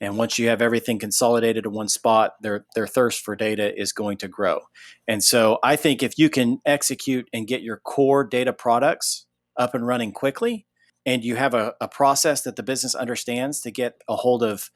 And 0.00 0.16
once 0.16 0.38
you 0.38 0.48
have 0.48 0.62
everything 0.62 0.98
consolidated 0.98 1.66
in 1.66 1.72
one 1.72 1.88
spot, 1.88 2.34
their, 2.40 2.66
their 2.74 2.86
thirst 2.86 3.24
for 3.24 3.36
data 3.36 3.78
is 3.80 3.92
going 3.92 4.18
to 4.18 4.28
grow. 4.28 4.60
And 5.06 5.22
so 5.22 5.58
I 5.62 5.76
think 5.76 6.02
if 6.02 6.18
you 6.18 6.28
can 6.30 6.60
execute 6.64 7.28
and 7.32 7.46
get 7.46 7.62
your 7.62 7.76
core 7.76 8.24
data 8.24 8.52
products 8.52 9.26
up 9.56 9.74
and 9.74 9.86
running 9.86 10.12
quickly, 10.12 10.66
and 11.04 11.24
you 11.24 11.36
have 11.36 11.54
a, 11.54 11.74
a 11.80 11.88
process 11.88 12.42
that 12.42 12.56
the 12.56 12.62
business 12.62 12.94
understands 12.94 13.60
to 13.60 13.70
get 13.70 14.00
a 14.08 14.16
hold 14.16 14.42
of 14.42 14.70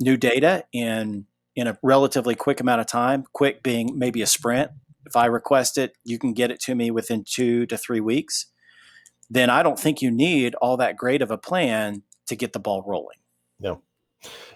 new 0.00 0.16
data 0.16 0.64
in 0.72 1.26
in 1.56 1.66
a 1.66 1.78
relatively 1.82 2.34
quick 2.34 2.60
amount 2.60 2.80
of 2.80 2.86
time, 2.86 3.24
quick 3.32 3.62
being 3.62 3.96
maybe 3.98 4.22
a 4.22 4.26
sprint. 4.26 4.70
If 5.06 5.16
I 5.16 5.26
request 5.26 5.78
it, 5.78 5.96
you 6.04 6.18
can 6.18 6.32
get 6.32 6.50
it 6.50 6.60
to 6.60 6.74
me 6.74 6.90
within 6.90 7.24
two 7.28 7.66
to 7.66 7.76
three 7.76 8.00
weeks. 8.00 8.46
Then 9.30 9.50
I 9.50 9.62
don't 9.62 9.78
think 9.78 10.02
you 10.02 10.10
need 10.10 10.54
all 10.56 10.76
that 10.78 10.96
great 10.96 11.22
of 11.22 11.30
a 11.30 11.38
plan 11.38 12.02
to 12.26 12.36
get 12.36 12.52
the 12.52 12.58
ball 12.58 12.82
rolling. 12.86 13.18
No. 13.60 13.82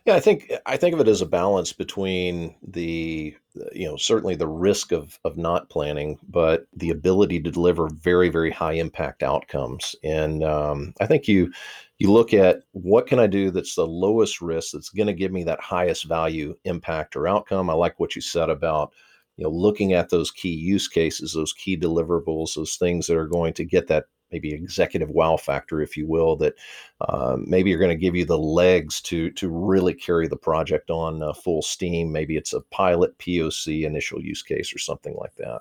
Yeah, 0.07 0.15
I 0.15 0.21
think 0.21 0.51
I 0.65 0.79
think 0.79 0.95
of 0.95 1.01
it 1.01 1.09
as 1.09 1.21
a 1.21 1.27
balance 1.27 1.75
between 1.75 2.55
the 2.67 3.37
you 3.73 3.87
know 3.87 3.97
certainly 3.97 4.35
the 4.35 4.49
risk 4.49 4.93
of 4.93 5.19
of 5.25 5.37
not 5.37 5.69
planning, 5.69 6.19
but 6.27 6.67
the 6.75 6.89
ability 6.91 7.41
to 7.43 7.51
deliver 7.51 7.89
very 7.91 8.31
very 8.31 8.51
high 8.51 8.73
impact 8.73 9.23
outcomes. 9.23 9.95
And 10.03 10.43
um, 10.43 10.95
I 11.01 11.07
think 11.07 11.29
you 11.29 11.53
you 11.99 12.13
look 12.13 12.33
at 12.33 12.61
what 12.73 13.07
can 13.07 13.19
I 13.19 13.27
do 13.27 13.51
that's 13.51 13.75
the 13.75 13.87
lowest 13.87 14.41
risk 14.41 14.73
that's 14.73 14.91
going 14.91 15.09
to 15.09 15.13
give 15.13 15.33
me 15.33 15.45
that 15.45 15.61
highest 15.61 16.05
value 16.05 16.55
impact 16.65 17.17
or 17.17 17.27
outcome. 17.27 17.69
I 17.69 17.73
like 17.73 17.99
what 17.99 18.15
you 18.15 18.23
said 18.23 18.51
about 18.51 18.93
you 19.37 19.45
know 19.45 19.51
looking 19.51 19.93
at 19.93 20.11
those 20.11 20.31
key 20.31 20.55
use 20.55 20.89
cases 20.89 21.33
those 21.33 21.53
key 21.53 21.77
deliverables 21.77 22.55
those 22.55 22.77
things 22.77 23.07
that 23.07 23.17
are 23.17 23.29
going 23.29 23.53
to 23.55 23.65
get 23.65 23.87
that 23.87 24.07
maybe 24.31 24.53
executive 24.53 25.09
wow 25.11 25.37
factor 25.37 25.81
if 25.81 25.97
you 25.97 26.07
will 26.07 26.37
that 26.37 26.55
uh, 27.01 27.37
maybe 27.41 27.73
are 27.75 27.79
going 27.79 27.89
to 27.89 27.97
give 27.97 28.15
you 28.15 28.25
the 28.25 28.39
legs 28.39 29.01
to 29.01 29.31
to 29.33 29.49
really 29.49 29.95
carry 29.95 30.29
the 30.29 30.37
project 30.37 30.91
on 30.91 31.23
uh, 31.23 31.33
full 31.33 31.63
steam. 31.63 32.13
Maybe 32.13 32.37
it's 32.37 32.53
a 32.53 32.61
pilot 32.61 33.17
poc 33.19 33.85
initial 33.85 34.21
use 34.21 34.43
case 34.43 34.75
or 34.75 34.79
something 34.79 35.15
like 35.15 35.35
that. 35.37 35.61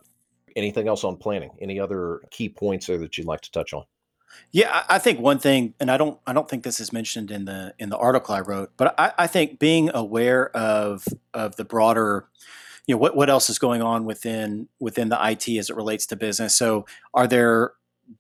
Anything 0.56 0.88
else 0.88 1.04
on 1.04 1.18
planning? 1.18 1.52
Any 1.62 1.80
other 1.80 2.22
key 2.32 2.50
points 2.50 2.88
there 2.88 2.98
that 2.98 3.18
you'd 3.18 3.28
like 3.28 3.42
to 3.42 3.52
touch 3.52 3.74
on 3.74 3.84
yeah, 4.52 4.84
I 4.90 5.00
think 5.00 5.20
one 5.20 5.40
thing, 5.40 5.74
and 5.80 5.92
I 5.92 5.98
don't, 5.98 6.20
I 6.26 6.34
don't 6.34 6.50
think 6.50 6.64
this 6.64 6.80
is 6.80 6.94
mentioned 6.94 7.32
in 7.32 7.46
the 7.46 7.74
in 7.80 7.90
the 7.90 7.98
article 7.98 8.34
I 8.34 8.42
wrote, 8.42 8.72
but 8.78 8.98
I, 8.98 9.12
I 9.18 9.28
think 9.28 9.60
being 9.60 9.90
aware 9.94 10.56
of 10.56 11.06
of 11.34 11.56
the 11.58 11.66
broader, 11.66 12.28
you 12.86 12.96
know, 12.96 13.00
what 13.00 13.16
what 13.16 13.30
else 13.30 13.50
is 13.50 13.60
going 13.60 13.82
on 13.82 14.06
within 14.06 14.70
within 14.80 15.10
the 15.10 15.20
IT 15.22 15.50
as 15.58 15.70
it 15.70 15.76
relates 15.76 16.06
to 16.08 16.16
business. 16.16 16.56
So, 16.56 16.86
are 17.14 17.28
there 17.28 17.74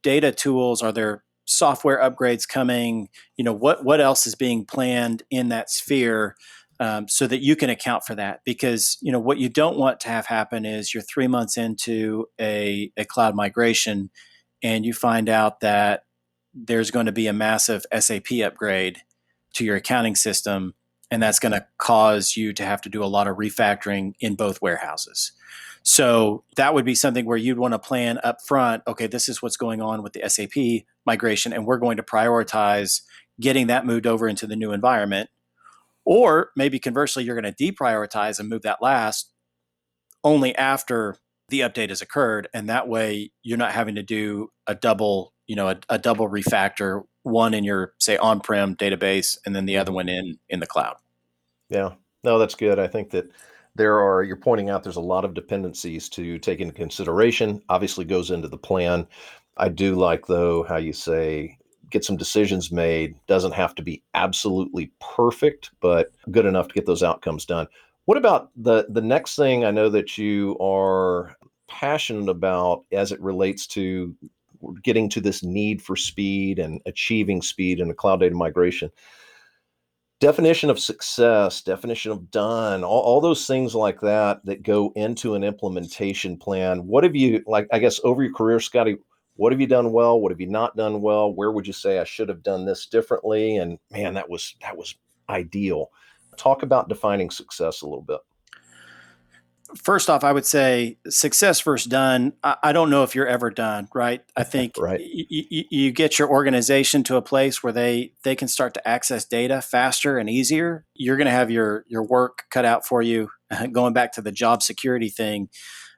data 0.03 0.31
tools? 0.31 0.81
Are 0.81 0.91
there 0.91 1.23
software 1.45 1.97
upgrades 1.99 2.47
coming? 2.47 3.09
You 3.37 3.45
know, 3.45 3.53
what 3.53 3.85
what 3.85 4.01
else 4.01 4.27
is 4.27 4.35
being 4.35 4.65
planned 4.65 5.23
in 5.29 5.49
that 5.49 5.69
sphere? 5.69 6.35
Um, 6.79 7.07
so 7.07 7.25
that 7.25 7.41
you 7.41 7.55
can 7.55 7.71
account 7.71 8.03
for 8.03 8.13
that 8.13 8.41
because 8.45 8.99
you 9.01 9.11
know 9.11 9.19
what 9.19 9.39
you 9.39 9.49
don't 9.49 9.79
want 9.79 9.99
to 10.01 10.09
have 10.09 10.27
happen 10.27 10.63
is 10.63 10.93
you're 10.93 11.01
three 11.01 11.25
months 11.25 11.57
into 11.57 12.27
a, 12.39 12.91
a 12.95 13.03
cloud 13.03 13.33
migration 13.33 14.11
and 14.63 14.85
you 14.85 14.93
find 14.93 15.29
out 15.29 15.59
that 15.61 16.03
there's 16.53 16.91
going 16.91 17.05
to 17.05 17.11
be 17.11 17.27
a 17.27 17.33
massive 17.33 17.85
SAP 17.97 18.31
upgrade 18.43 19.01
to 19.53 19.65
your 19.65 19.75
accounting 19.75 20.15
system, 20.15 20.73
and 21.11 21.21
that's 21.21 21.39
going 21.39 21.51
to 21.51 21.65
cause 21.77 22.35
you 22.35 22.53
to 22.53 22.65
have 22.65 22.81
to 22.81 22.89
do 22.89 23.03
a 23.03 23.05
lot 23.05 23.27
of 23.27 23.37
refactoring 23.37 24.13
in 24.19 24.35
both 24.35 24.61
warehouses. 24.61 25.31
So 25.83 26.43
that 26.57 26.73
would 26.73 26.83
be 26.83 26.95
something 26.95 27.25
where 27.25 27.37
you'd 27.37 27.59
want 27.59 27.73
to 27.73 27.79
plan 27.79 28.19
up 28.23 28.41
front 28.41 28.83
okay, 28.87 29.07
this 29.07 29.29
is 29.29 29.41
what's 29.41 29.55
going 29.55 29.81
on 29.81 30.03
with 30.03 30.13
the 30.13 30.27
SAP 30.27 30.85
migration, 31.05 31.53
and 31.53 31.65
we're 31.65 31.77
going 31.77 31.97
to 31.97 32.03
prioritize 32.03 33.01
getting 33.39 33.67
that 33.67 33.85
moved 33.85 34.07
over 34.07 34.27
into 34.27 34.47
the 34.47 34.55
new 34.55 34.71
environment. 34.71 35.29
Or 36.03 36.51
maybe 36.55 36.79
conversely, 36.79 37.23
you're 37.23 37.39
going 37.39 37.53
to 37.53 37.71
deprioritize 37.71 38.39
and 38.39 38.49
move 38.49 38.63
that 38.63 38.81
last 38.81 39.31
only 40.23 40.55
after 40.55 41.17
the 41.49 41.61
update 41.61 41.89
has 41.89 42.01
occurred. 42.01 42.47
And 42.53 42.69
that 42.69 42.87
way 42.87 43.31
you're 43.43 43.57
not 43.57 43.71
having 43.71 43.95
to 43.95 44.03
do 44.03 44.49
a 44.65 44.75
double 44.75 45.33
you 45.47 45.55
know 45.55 45.69
a, 45.69 45.77
a 45.89 45.97
double 45.97 46.29
refactor 46.29 47.03
one 47.23 47.53
in 47.53 47.63
your 47.63 47.93
say 47.99 48.17
on-prem 48.17 48.75
database 48.75 49.37
and 49.45 49.55
then 49.55 49.65
the 49.65 49.77
other 49.77 49.91
one 49.91 50.09
in 50.09 50.37
in 50.49 50.59
the 50.59 50.67
cloud. 50.67 50.95
Yeah. 51.69 51.93
No 52.23 52.39
that's 52.39 52.55
good. 52.55 52.79
I 52.79 52.87
think 52.87 53.11
that 53.11 53.31
there 53.75 53.99
are 53.99 54.23
you're 54.23 54.35
pointing 54.35 54.69
out 54.69 54.83
there's 54.83 54.95
a 54.95 55.01
lot 55.01 55.25
of 55.25 55.33
dependencies 55.33 56.09
to 56.09 56.39
take 56.39 56.59
into 56.59 56.73
consideration 56.73 57.61
obviously 57.69 58.05
goes 58.05 58.31
into 58.31 58.47
the 58.47 58.57
plan. 58.57 59.07
I 59.57 59.69
do 59.69 59.95
like 59.95 60.27
though 60.27 60.63
how 60.63 60.77
you 60.77 60.93
say 60.93 61.57
get 61.89 62.03
some 62.03 62.17
decisions 62.17 62.69
made 62.69 63.15
doesn't 63.27 63.53
have 63.53 63.73
to 63.75 63.81
be 63.81 64.03
absolutely 64.13 64.91
perfect 64.99 65.71
but 65.79 66.11
good 66.29 66.45
enough 66.45 66.67
to 66.67 66.73
get 66.73 66.85
those 66.85 67.03
outcomes 67.03 67.45
done 67.45 67.67
what 68.07 68.17
about 68.17 68.51
the 68.55 68.85
the 68.89 69.01
next 69.01 69.35
thing 69.35 69.65
i 69.65 69.71
know 69.71 69.89
that 69.89 70.17
you 70.17 70.57
are 70.59 71.35
passionate 71.67 72.29
about 72.29 72.85
as 72.93 73.11
it 73.11 73.19
relates 73.19 73.67
to 73.67 74.15
getting 74.81 75.09
to 75.09 75.19
this 75.19 75.43
need 75.43 75.81
for 75.81 75.97
speed 75.97 76.57
and 76.57 76.81
achieving 76.85 77.41
speed 77.41 77.81
in 77.81 77.91
a 77.91 77.93
cloud 77.93 78.21
data 78.21 78.33
migration? 78.33 78.89
Definition 80.21 80.69
of 80.69 80.79
success 80.79 81.61
definition 81.61 82.13
of 82.13 82.31
done 82.31 82.81
all, 82.83 83.01
all 83.01 83.21
those 83.21 83.45
things 83.45 83.75
like 83.75 83.99
that 83.99 84.39
that 84.45 84.63
go 84.63 84.93
into 84.95 85.35
an 85.35 85.43
implementation 85.43 86.37
plan. 86.37 86.87
What 86.87 87.03
have 87.03 87.15
you 87.15 87.43
like 87.45 87.67
i 87.73 87.77
guess 87.77 87.99
over 88.05 88.23
your 88.23 88.33
career 88.33 88.61
scotty 88.61 88.95
what 89.35 89.51
have 89.51 89.61
you 89.61 89.67
done 89.67 89.91
well? 89.91 90.19
What 90.19 90.31
have 90.31 90.41
you 90.41 90.47
not 90.47 90.75
done 90.75 91.01
well? 91.01 91.31
Where 91.31 91.51
would 91.51 91.67
you 91.67 91.73
say 91.73 91.99
i 91.99 92.05
should 92.05 92.29
have 92.29 92.41
done 92.41 92.65
this 92.65 92.85
differently? 92.85 93.57
And 93.57 93.77
man 93.91 94.13
that 94.13 94.29
was 94.29 94.55
that 94.61 94.77
was 94.77 94.95
ideal 95.29 95.91
talk 96.37 96.63
about 96.63 96.89
defining 96.89 97.29
success 97.29 97.81
a 97.81 97.85
little 97.85 98.01
bit 98.01 98.19
first 99.75 100.09
off, 100.09 100.23
I 100.23 100.31
would 100.31 100.45
say 100.45 100.97
success 101.07 101.59
first 101.59 101.89
done. 101.89 102.33
I, 102.43 102.55
I, 102.63 102.71
don't 102.71 102.89
know 102.89 103.03
if 103.03 103.15
you're 103.15 103.27
ever 103.27 103.49
done, 103.49 103.87
right? 103.93 104.21
I 104.35 104.43
think 104.43 104.77
right. 104.77 104.99
Y- 104.99 105.25
y- 105.51 105.65
you 105.69 105.91
get 105.91 106.19
your 106.19 106.29
organization 106.29 107.03
to 107.03 107.17
a 107.17 107.21
place 107.21 107.63
where 107.63 107.73
they 107.73 108.13
they 108.23 108.35
can 108.35 108.47
start 108.47 108.73
to 108.75 108.87
access 108.87 109.25
data 109.25 109.61
faster 109.61 110.17
and 110.17 110.29
easier. 110.29 110.85
You're 110.93 111.17
going 111.17 111.25
to 111.25 111.31
have 111.31 111.51
your 111.51 111.85
your 111.87 112.03
work 112.03 112.43
cut 112.49 112.65
out 112.65 112.85
for 112.85 113.01
you. 113.01 113.29
Going 113.71 113.93
back 113.93 114.13
to 114.13 114.21
the 114.21 114.31
job 114.31 114.61
security 114.61 115.09
thing, 115.09 115.49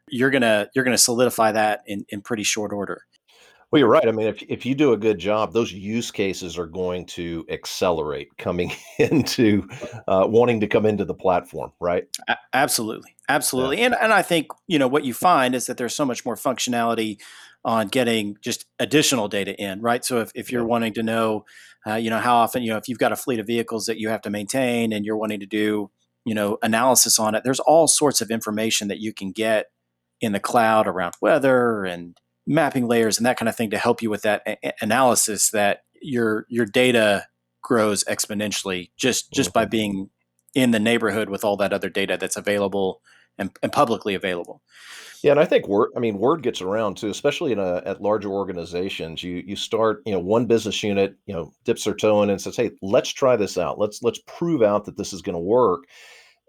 you're 0.07 0.29
gonna 0.29 0.67
you're 0.75 0.85
gonna 0.85 0.97
solidify 0.97 1.51
that 1.53 1.81
in 1.85 2.05
in 2.09 2.21
pretty 2.21 2.43
short 2.43 2.71
order. 2.73 3.03
Well, 3.71 3.79
you're 3.79 3.89
right. 3.89 4.07
I 4.07 4.11
mean, 4.11 4.27
if 4.27 4.41
if 4.49 4.65
you 4.65 4.73
do 4.73 4.93
a 4.93 4.97
good 4.97 5.19
job, 5.19 5.53
those 5.53 5.71
use 5.71 6.09
cases 6.09 6.57
are 6.57 6.65
going 6.65 7.05
to 7.07 7.45
accelerate 7.49 8.29
coming 8.37 8.71
into 8.99 9.67
uh, 10.07 10.25
wanting 10.27 10.61
to 10.61 10.67
come 10.67 10.87
into 10.87 11.05
the 11.05 11.13
platform, 11.13 11.71
right? 11.79 12.05
A- 12.27 12.37
absolutely, 12.53 13.15
absolutely. 13.27 13.79
Yeah. 13.79 13.87
And 13.87 13.95
and 14.01 14.13
I 14.13 14.23
think 14.23 14.47
you 14.67 14.79
know 14.79 14.87
what 14.87 15.05
you 15.05 15.13
find 15.13 15.53
is 15.53 15.67
that 15.67 15.77
there's 15.77 15.95
so 15.95 16.05
much 16.05 16.25
more 16.25 16.35
functionality 16.35 17.19
on 17.65 17.87
getting 17.87 18.37
just 18.41 18.65
additional 18.79 19.27
data 19.27 19.55
in, 19.61 19.81
right? 19.81 20.03
So 20.05 20.21
if, 20.21 20.31
if 20.33 20.51
you're 20.51 20.61
yeah. 20.61 20.67
wanting 20.67 20.93
to 20.93 21.03
know, 21.03 21.45
uh, 21.85 21.95
you 21.95 22.09
know, 22.09 22.19
how 22.19 22.37
often, 22.37 22.63
you 22.63 22.71
know, 22.71 22.77
if 22.77 22.87
you've 22.87 22.99
got 22.99 23.11
a 23.11 23.17
fleet 23.17 23.39
of 23.39 23.47
vehicles 23.47 23.85
that 23.85 23.99
you 23.99 24.09
have 24.09 24.21
to 24.21 24.29
maintain 24.29 24.93
and 24.93 25.05
you're 25.05 25.17
wanting 25.17 25.41
to 25.41 25.45
do, 25.45 25.91
you 26.25 26.33
know, 26.33 26.57
analysis 26.61 27.19
on 27.19 27.35
it, 27.35 27.43
there's 27.43 27.59
all 27.59 27.87
sorts 27.87 28.21
of 28.21 28.31
information 28.31 28.87
that 28.87 28.99
you 28.99 29.13
can 29.13 29.31
get 29.31 29.67
in 30.21 30.31
the 30.31 30.39
cloud 30.39 30.87
around 30.87 31.13
weather 31.21 31.83
and 31.83 32.17
mapping 32.49 32.87
layers 32.87 33.17
and 33.17 33.25
that 33.25 33.37
kind 33.37 33.47
of 33.47 33.55
thing 33.55 33.69
to 33.69 33.77
help 33.77 34.01
you 34.01 34.09
with 34.09 34.23
that 34.23 34.41
a- 34.47 34.73
analysis 34.81 35.51
that 35.51 35.83
your 36.01 36.45
your 36.49 36.65
data 36.65 37.27
grows 37.61 38.03
exponentially 38.05 38.89
just 38.97 39.31
just 39.31 39.51
mm-hmm. 39.51 39.59
by 39.59 39.65
being 39.65 40.09
in 40.55 40.71
the 40.71 40.79
neighborhood 40.79 41.29
with 41.29 41.45
all 41.45 41.55
that 41.55 41.71
other 41.71 41.89
data 41.89 42.17
that's 42.19 42.35
available 42.35 43.01
and, 43.37 43.51
and, 43.61 43.71
publicly 43.71 44.15
available. 44.15 44.61
Yeah, 45.21 45.31
and 45.31 45.39
I 45.39 45.45
think 45.45 45.67
word. 45.67 45.91
I 45.95 45.99
mean, 45.99 46.17
word 46.17 46.41
gets 46.41 46.59
around 46.59 46.97
too, 46.97 47.09
especially 47.09 47.51
in 47.51 47.59
a, 47.59 47.83
at 47.85 48.01
larger 48.01 48.29
organizations. 48.29 49.21
You 49.21 49.43
you 49.45 49.55
start, 49.55 50.01
you 50.05 50.11
know, 50.11 50.19
one 50.19 50.45
business 50.45 50.81
unit, 50.81 51.15
you 51.25 51.33
know, 51.33 51.53
dips 51.65 51.83
their 51.83 51.93
toe 51.93 52.23
in 52.23 52.29
and 52.29 52.41
says, 52.41 52.55
"Hey, 52.55 52.71
let's 52.81 53.09
try 53.09 53.35
this 53.35 53.57
out. 53.57 53.77
Let's 53.77 54.01
let's 54.01 54.19
prove 54.25 54.61
out 54.61 54.85
that 54.85 54.97
this 54.97 55.13
is 55.13 55.21
going 55.21 55.35
to 55.35 55.39
work." 55.39 55.83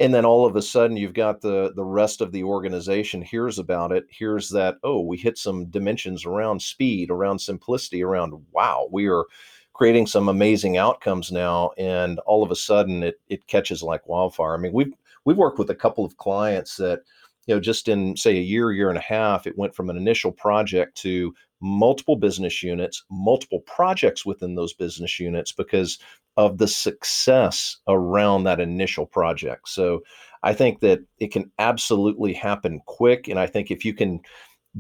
And 0.00 0.14
then 0.14 0.24
all 0.24 0.46
of 0.46 0.56
a 0.56 0.62
sudden 0.62 0.96
you've 0.96 1.14
got 1.14 1.40
the 1.40 1.72
the 1.76 1.84
rest 1.84 2.20
of 2.20 2.32
the 2.32 2.42
organization 2.42 3.22
hears 3.22 3.58
about 3.58 3.92
it 3.92 4.04
hears 4.10 4.48
that 4.48 4.76
oh 4.82 5.00
we 5.00 5.16
hit 5.16 5.38
some 5.38 5.66
dimensions 5.66 6.24
around 6.24 6.60
speed 6.60 7.10
around 7.10 7.38
simplicity 7.38 8.02
around 8.02 8.32
wow 8.50 8.88
we 8.90 9.06
are 9.06 9.26
creating 9.74 10.06
some 10.06 10.28
amazing 10.28 10.76
outcomes 10.76 11.30
now 11.30 11.70
and 11.78 12.18
all 12.20 12.42
of 12.42 12.50
a 12.50 12.56
sudden 12.56 13.02
it 13.02 13.20
it 13.28 13.46
catches 13.46 13.82
like 13.82 14.06
wildfire. 14.08 14.54
I 14.54 14.58
mean 14.58 14.72
we've 14.72 14.92
we've 15.24 15.36
worked 15.36 15.58
with 15.58 15.70
a 15.70 15.74
couple 15.74 16.04
of 16.04 16.16
clients 16.16 16.76
that 16.76 17.00
you 17.46 17.54
know 17.54 17.60
just 17.60 17.88
in 17.88 18.16
say 18.16 18.36
a 18.36 18.42
year 18.42 18.72
year 18.72 18.88
and 18.88 18.98
a 18.98 19.02
half 19.02 19.46
it 19.46 19.56
went 19.56 19.74
from 19.74 19.90
an 19.90 19.96
initial 19.96 20.32
project 20.32 20.96
to 20.98 21.34
multiple 21.62 22.16
business 22.16 22.62
units 22.62 23.04
multiple 23.10 23.60
projects 23.60 24.26
within 24.26 24.54
those 24.54 24.72
business 24.72 25.20
units 25.20 25.52
because 25.52 25.98
of 26.40 26.56
the 26.56 26.68
success 26.68 27.76
around 27.86 28.44
that 28.44 28.60
initial 28.60 29.04
project. 29.04 29.68
So 29.68 30.00
I 30.42 30.54
think 30.54 30.80
that 30.80 31.00
it 31.18 31.32
can 31.32 31.52
absolutely 31.58 32.32
happen 32.32 32.80
quick. 32.86 33.28
And 33.28 33.38
I 33.38 33.46
think 33.46 33.70
if 33.70 33.84
you 33.84 33.92
can 33.92 34.20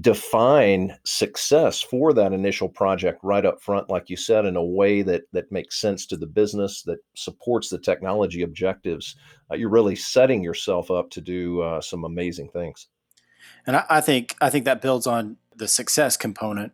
define 0.00 0.96
success 1.04 1.82
for 1.82 2.14
that 2.14 2.32
initial 2.32 2.68
project 2.70 3.20
right 3.22 3.44
up 3.44 3.60
front, 3.60 3.90
like 3.90 4.08
you 4.08 4.16
said, 4.16 4.46
in 4.46 4.56
a 4.56 4.64
way 4.64 5.02
that 5.02 5.24
that 5.34 5.52
makes 5.52 5.78
sense 5.78 6.06
to 6.06 6.16
the 6.16 6.26
business, 6.26 6.82
that 6.84 7.00
supports 7.14 7.68
the 7.68 7.78
technology 7.78 8.40
objectives, 8.40 9.16
uh, 9.52 9.54
you're 9.54 9.68
really 9.68 9.96
setting 9.96 10.42
yourself 10.42 10.90
up 10.90 11.10
to 11.10 11.20
do 11.20 11.60
uh, 11.60 11.80
some 11.82 12.04
amazing 12.04 12.48
things. 12.48 12.86
And 13.66 13.76
I, 13.76 13.84
I 13.90 14.00
think 14.00 14.34
I 14.40 14.48
think 14.48 14.64
that 14.64 14.80
builds 14.80 15.06
on 15.06 15.36
the 15.54 15.68
success 15.68 16.16
component 16.16 16.72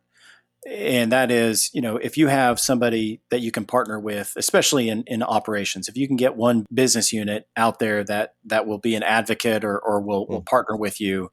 and 0.67 1.13
that 1.13 1.31
is 1.31 1.71
you 1.73 1.81
know 1.81 1.97
if 1.97 2.17
you 2.17 2.27
have 2.27 2.59
somebody 2.59 3.21
that 3.31 3.41
you 3.41 3.53
can 3.53 3.65
partner 3.65 4.01
with 4.01 4.33
especially 4.37 4.89
in, 4.89 5.05
in 5.07 5.23
operations 5.23 5.89
if 5.89 5.97
you 5.97 6.07
can 6.07 6.17
get 6.17 6.37
one 6.37 6.67
business 6.73 7.13
unit 7.13 7.47
out 7.57 7.79
there 7.79 8.03
that 8.03 8.35
that 8.45 8.67
will 8.67 8.79
be 8.79 8.95
an 8.95 9.03
advocate 9.03 9.65
or, 9.65 9.79
or 9.79 10.01
will, 10.01 10.27
will 10.27 10.43
mm. 10.43 10.47
partner 10.47 10.77
with 10.77 11.01
you 11.01 11.31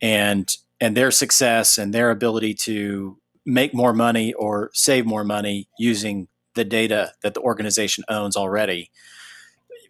and 0.00 0.56
and 0.80 0.96
their 0.96 1.10
success 1.10 1.76
and 1.78 1.92
their 1.92 2.10
ability 2.10 2.54
to 2.54 3.18
make 3.44 3.74
more 3.74 3.92
money 3.92 4.32
or 4.34 4.70
save 4.72 5.04
more 5.04 5.24
money 5.24 5.68
using 5.78 6.28
the 6.54 6.64
data 6.64 7.12
that 7.22 7.34
the 7.34 7.40
organization 7.40 8.04
owns 8.08 8.36
already 8.36 8.90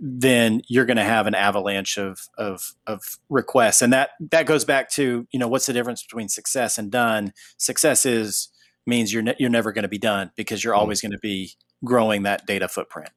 then 0.03 0.63
you're 0.67 0.87
going 0.87 0.97
to 0.97 1.05
have 1.05 1.27
an 1.27 1.35
avalanche 1.35 1.99
of, 1.99 2.21
of, 2.39 2.75
of 2.87 3.03
requests 3.29 3.83
and 3.83 3.93
that 3.93 4.11
that 4.31 4.47
goes 4.47 4.65
back 4.65 4.89
to 4.89 5.27
you 5.31 5.39
know 5.39 5.49
what's 5.49 5.67
the 5.67 5.75
difference 5.75 6.03
between 6.03 6.29
success 6.29 6.79
and 6.79 6.91
done 6.91 7.35
success 7.59 8.07
is 8.07 8.49
means 8.91 9.13
you're 9.13 9.23
ne- 9.23 9.37
you're 9.39 9.49
never 9.49 9.73
going 9.73 9.85
to 9.85 9.89
be 9.89 9.99
done 9.99 10.31
because 10.37 10.63
you're 10.63 10.75
mm. 10.75 10.79
always 10.79 11.01
going 11.01 11.13
to 11.13 11.19
be 11.19 11.53
growing 11.85 12.25
that 12.25 12.47
data 12.47 12.69
footprint. 12.69 13.11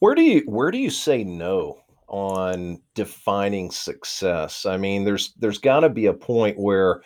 Where 0.00 0.14
do 0.14 0.22
you 0.22 0.42
where 0.46 0.70
do 0.70 0.78
you 0.78 0.90
say 0.90 1.24
no 1.24 1.80
on 2.08 2.80
defining 2.94 3.70
success? 3.70 4.66
I 4.66 4.76
mean, 4.76 5.04
there's 5.04 5.32
there's 5.38 5.58
got 5.58 5.80
to 5.80 5.88
be 5.88 6.06
a 6.06 6.12
point 6.12 6.58
where, 6.58 7.02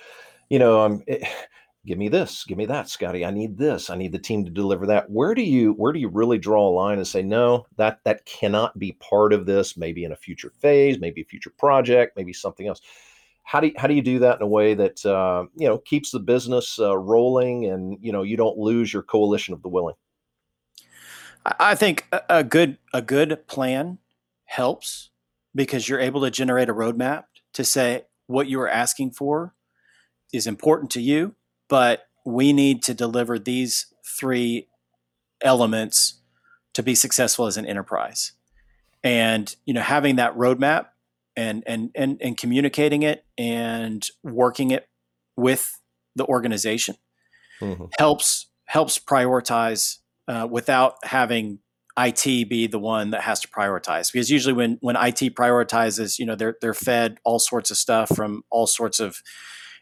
you 0.50 0.58
know, 0.58 0.80
I'm 0.80 1.02
eh, 1.06 1.24
give 1.86 1.98
me 1.98 2.08
this, 2.08 2.44
give 2.44 2.58
me 2.58 2.66
that, 2.66 2.88
Scotty. 2.88 3.24
I 3.24 3.30
need 3.30 3.56
this. 3.56 3.88
I 3.88 3.96
need 3.96 4.12
the 4.12 4.18
team 4.18 4.44
to 4.44 4.50
deliver 4.50 4.86
that. 4.86 5.10
Where 5.10 5.34
do 5.34 5.42
you 5.42 5.72
where 5.74 5.92
do 5.92 6.00
you 6.00 6.08
really 6.08 6.38
draw 6.38 6.68
a 6.68 6.70
line 6.70 6.98
and 6.98 7.06
say 7.06 7.22
no, 7.22 7.66
that 7.76 8.00
that 8.04 8.24
cannot 8.26 8.78
be 8.78 8.92
part 8.92 9.32
of 9.32 9.46
this? 9.46 9.76
Maybe 9.76 10.04
in 10.04 10.12
a 10.12 10.16
future 10.16 10.50
phase, 10.58 10.98
maybe 10.98 11.20
a 11.20 11.24
future 11.24 11.52
project, 11.56 12.16
maybe 12.16 12.32
something 12.32 12.66
else. 12.66 12.80
How 13.48 13.60
do 13.60 13.68
you, 13.68 13.72
how 13.78 13.86
do 13.86 13.94
you 13.94 14.02
do 14.02 14.18
that 14.18 14.36
in 14.36 14.42
a 14.42 14.46
way 14.46 14.74
that 14.74 15.04
uh, 15.06 15.46
you 15.56 15.66
know 15.66 15.78
keeps 15.78 16.10
the 16.10 16.20
business 16.20 16.78
uh, 16.78 16.96
rolling 16.96 17.64
and 17.64 17.98
you 18.00 18.12
know 18.12 18.22
you 18.22 18.36
don't 18.36 18.58
lose 18.58 18.92
your 18.92 19.02
coalition 19.02 19.54
of 19.54 19.62
the 19.62 19.68
willing? 19.68 19.94
I 21.58 21.74
think 21.74 22.06
a 22.28 22.44
good 22.44 22.78
a 22.92 23.00
good 23.00 23.46
plan 23.46 23.98
helps 24.44 25.10
because 25.54 25.88
you're 25.88 26.00
able 26.00 26.20
to 26.22 26.30
generate 26.30 26.68
a 26.68 26.74
roadmap 26.74 27.24
to 27.54 27.64
say 27.64 28.04
what 28.26 28.48
you 28.48 28.60
are 28.60 28.68
asking 28.68 29.12
for 29.12 29.54
is 30.32 30.46
important 30.46 30.90
to 30.90 31.00
you 31.00 31.34
but 31.68 32.08
we 32.24 32.52
need 32.52 32.82
to 32.82 32.94
deliver 32.94 33.38
these 33.38 33.86
three 34.04 34.68
elements 35.42 36.20
to 36.74 36.82
be 36.82 36.94
successful 36.94 37.46
as 37.46 37.56
an 37.56 37.66
enterprise. 37.66 38.32
And 39.04 39.54
you 39.64 39.74
know, 39.74 39.82
having 39.82 40.16
that 40.16 40.36
roadmap 40.36 40.86
and 41.38 41.62
and 41.66 41.90
and 41.94 42.18
and 42.20 42.36
communicating 42.36 43.04
it 43.04 43.24
and 43.38 44.04
working 44.24 44.72
it 44.72 44.88
with 45.36 45.80
the 46.16 46.26
organization 46.26 46.96
mm-hmm. 47.60 47.84
helps 47.96 48.48
helps 48.66 48.98
prioritize 48.98 49.98
uh, 50.26 50.46
without 50.50 50.94
having 51.04 51.60
IT 51.96 52.48
be 52.48 52.66
the 52.66 52.78
one 52.78 53.10
that 53.10 53.22
has 53.22 53.40
to 53.40 53.48
prioritize. 53.48 54.12
Because 54.12 54.30
usually 54.30 54.52
when 54.52 54.78
when 54.80 54.96
IT 54.96 55.36
prioritizes, 55.36 56.18
you 56.18 56.26
know, 56.26 56.34
they're 56.34 56.56
they're 56.60 56.74
fed 56.74 57.18
all 57.24 57.38
sorts 57.38 57.70
of 57.70 57.76
stuff 57.76 58.08
from 58.14 58.42
all 58.50 58.66
sorts 58.66 58.98
of 58.98 59.22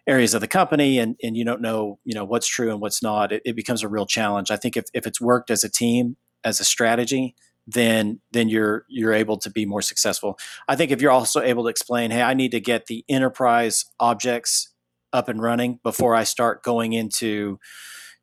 areas 0.06 0.34
of 0.34 0.42
the 0.42 0.46
company 0.46 0.98
and, 0.98 1.16
and 1.22 1.36
you 1.36 1.44
don't 1.44 1.60
know 1.60 1.98
you 2.04 2.14
know 2.14 2.24
what's 2.24 2.46
true 2.46 2.70
and 2.70 2.80
what's 2.80 3.02
not 3.02 3.32
it, 3.32 3.42
it, 3.44 3.56
becomes 3.56 3.82
a 3.82 3.88
real 3.88 4.06
challenge 4.06 4.52
i 4.52 4.56
think 4.56 4.76
if, 4.76 4.84
if 4.94 5.04
it's 5.04 5.20
worked 5.20 5.50
as 5.50 5.64
a 5.64 5.68
team 5.68 6.16
as 6.44 6.60
a 6.60 6.64
strategy 6.64 7.34
then 7.66 8.20
then 8.32 8.48
you're 8.48 8.84
you're 8.88 9.12
able 9.12 9.36
to 9.36 9.50
be 9.50 9.66
more 9.66 9.82
successful 9.82 10.38
i 10.68 10.76
think 10.76 10.90
if 10.90 11.00
you're 11.00 11.10
also 11.10 11.40
able 11.40 11.64
to 11.64 11.68
explain 11.68 12.10
hey 12.10 12.22
i 12.22 12.34
need 12.34 12.52
to 12.52 12.60
get 12.60 12.86
the 12.86 13.04
enterprise 13.08 13.84
objects 13.98 14.72
up 15.12 15.28
and 15.28 15.42
running 15.42 15.78
before 15.82 16.14
i 16.14 16.24
start 16.24 16.62
going 16.62 16.92
into 16.92 17.58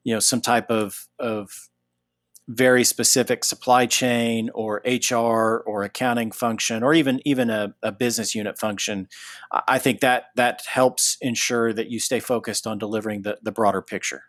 you 0.04 0.14
know 0.14 0.20
some 0.20 0.42
type 0.42 0.70
of 0.70 1.08
of 1.20 1.70
very 2.50 2.84
specific 2.84 3.44
supply 3.46 3.86
chain 3.86 4.50
or 4.54 4.82
HR 4.86 5.64
or 5.66 5.84
accounting 5.84 6.32
function 6.32 6.84
or 6.84 6.94
even 6.94 7.22
even 7.26 7.50
a, 7.50 7.74
a, 7.82 7.92
business 7.92 8.36
unit 8.36 8.60
function, 8.60 9.08
I 9.68 9.80
think 9.80 10.02
that 10.02 10.26
that 10.36 10.62
helps 10.68 11.18
ensure 11.22 11.72
that 11.72 11.90
you 11.90 12.00
stay 12.00 12.20
focused 12.20 12.68
on 12.68 12.78
delivering 12.78 13.22
the, 13.22 13.38
the 13.42 13.52
broader 13.52 13.82
picture. 13.82 14.24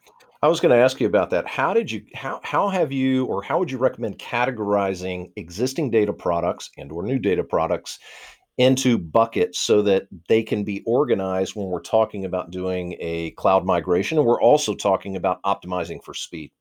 I 0.44 0.46
was 0.46 0.60
going 0.60 0.76
to 0.76 0.84
ask 0.84 1.00
you 1.00 1.06
about 1.06 1.30
that. 1.30 1.46
How 1.46 1.72
did 1.72 1.90
you 1.90 2.04
how 2.14 2.38
how 2.44 2.68
have 2.68 2.92
you 2.92 3.24
or 3.24 3.42
how 3.42 3.58
would 3.58 3.70
you 3.70 3.78
recommend 3.78 4.18
categorizing 4.18 5.32
existing 5.36 5.90
data 5.90 6.12
products 6.12 6.68
and 6.76 6.92
or 6.92 7.02
new 7.02 7.18
data 7.18 7.42
products 7.42 7.98
into 8.58 8.98
buckets 8.98 9.58
so 9.58 9.80
that 9.80 10.06
they 10.28 10.42
can 10.42 10.62
be 10.62 10.82
organized 10.84 11.56
when 11.56 11.68
we're 11.68 11.80
talking 11.80 12.26
about 12.26 12.50
doing 12.50 12.94
a 13.00 13.30
cloud 13.32 13.64
migration 13.64 14.18
and 14.18 14.26
we're 14.26 14.40
also 14.40 14.74
talking 14.74 15.16
about 15.16 15.42
optimizing 15.44 16.04
for 16.04 16.12
speed? 16.12 16.52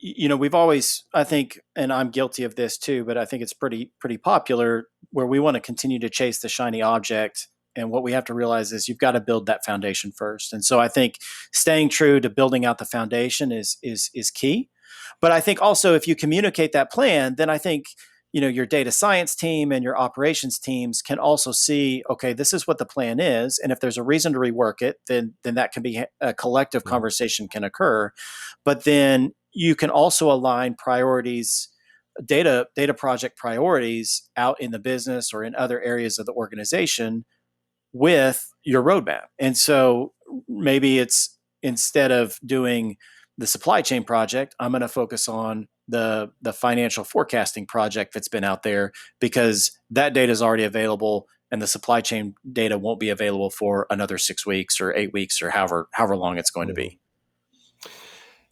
you 0.00 0.28
know 0.28 0.36
we've 0.36 0.54
always 0.54 1.04
i 1.12 1.24
think 1.24 1.58
and 1.74 1.92
i'm 1.92 2.10
guilty 2.10 2.44
of 2.44 2.54
this 2.54 2.78
too 2.78 3.04
but 3.04 3.18
i 3.18 3.24
think 3.24 3.42
it's 3.42 3.52
pretty 3.52 3.90
pretty 3.98 4.16
popular 4.16 4.86
where 5.10 5.26
we 5.26 5.40
want 5.40 5.56
to 5.56 5.60
continue 5.60 5.98
to 5.98 6.08
chase 6.08 6.38
the 6.38 6.48
shiny 6.48 6.80
object 6.80 7.48
and 7.78 7.90
what 7.90 8.02
we 8.02 8.12
have 8.12 8.24
to 8.24 8.34
realize 8.34 8.72
is 8.72 8.88
you've 8.88 8.98
got 8.98 9.12
to 9.12 9.20
build 9.20 9.46
that 9.46 9.64
foundation 9.64 10.12
first. 10.12 10.52
And 10.52 10.64
so 10.64 10.80
i 10.80 10.88
think 10.88 11.18
staying 11.52 11.88
true 11.88 12.20
to 12.20 12.30
building 12.30 12.64
out 12.64 12.78
the 12.78 12.84
foundation 12.84 13.52
is 13.52 13.78
is 13.82 14.10
is 14.14 14.30
key. 14.30 14.68
But 15.20 15.32
i 15.32 15.40
think 15.40 15.62
also 15.62 15.94
if 15.94 16.06
you 16.08 16.14
communicate 16.16 16.72
that 16.72 16.90
plan 16.90 17.34
then 17.36 17.50
i 17.50 17.58
think 17.58 17.86
you 18.32 18.40
know 18.40 18.48
your 18.48 18.66
data 18.66 18.92
science 18.92 19.34
team 19.34 19.72
and 19.72 19.82
your 19.82 19.98
operations 19.98 20.58
teams 20.58 21.00
can 21.00 21.18
also 21.18 21.52
see 21.52 22.02
okay 22.10 22.32
this 22.32 22.52
is 22.52 22.66
what 22.66 22.78
the 22.78 22.86
plan 22.86 23.20
is. 23.20 23.58
And 23.58 23.72
if 23.72 23.80
there's 23.80 23.98
a 23.98 24.02
reason 24.02 24.32
to 24.32 24.38
rework 24.38 24.82
it 24.82 24.96
then 25.06 25.34
then 25.44 25.54
that 25.54 25.72
can 25.72 25.82
be 25.82 26.04
a 26.20 26.34
collective 26.34 26.84
conversation 26.84 27.48
can 27.48 27.64
occur. 27.64 28.12
But 28.64 28.84
then 28.84 29.32
you 29.52 29.74
can 29.74 29.90
also 29.90 30.30
align 30.30 30.74
priorities 30.74 31.68
data 32.24 32.68
data 32.74 32.94
project 32.94 33.36
priorities 33.36 34.28
out 34.36 34.60
in 34.60 34.70
the 34.70 34.78
business 34.78 35.32
or 35.32 35.44
in 35.44 35.54
other 35.54 35.80
areas 35.82 36.18
of 36.18 36.26
the 36.26 36.32
organization 36.32 37.24
with 37.92 38.52
your 38.64 38.82
roadmap 38.82 39.24
and 39.38 39.56
so 39.56 40.12
maybe 40.48 40.98
it's 40.98 41.38
instead 41.62 42.10
of 42.10 42.38
doing 42.44 42.96
the 43.36 43.46
supply 43.46 43.82
chain 43.82 44.04
project 44.04 44.54
i'm 44.60 44.72
going 44.72 44.82
to 44.82 44.88
focus 44.88 45.28
on 45.28 45.66
the 45.88 46.30
the 46.42 46.52
financial 46.52 47.02
forecasting 47.02 47.66
project 47.66 48.12
that's 48.12 48.28
been 48.28 48.44
out 48.44 48.62
there 48.62 48.92
because 49.20 49.72
that 49.90 50.12
data 50.12 50.30
is 50.30 50.42
already 50.42 50.64
available 50.64 51.26
and 51.50 51.62
the 51.62 51.66
supply 51.66 52.00
chain 52.00 52.34
data 52.52 52.78
won't 52.78 53.00
be 53.00 53.08
available 53.08 53.50
for 53.50 53.86
another 53.90 54.18
6 54.18 54.46
weeks 54.46 54.80
or 54.80 54.94
8 54.94 55.12
weeks 55.12 55.40
or 55.40 55.50
however 55.50 55.88
however 55.92 56.16
long 56.16 56.38
it's 56.38 56.50
going 56.50 56.68
to 56.68 56.74
be. 56.74 57.00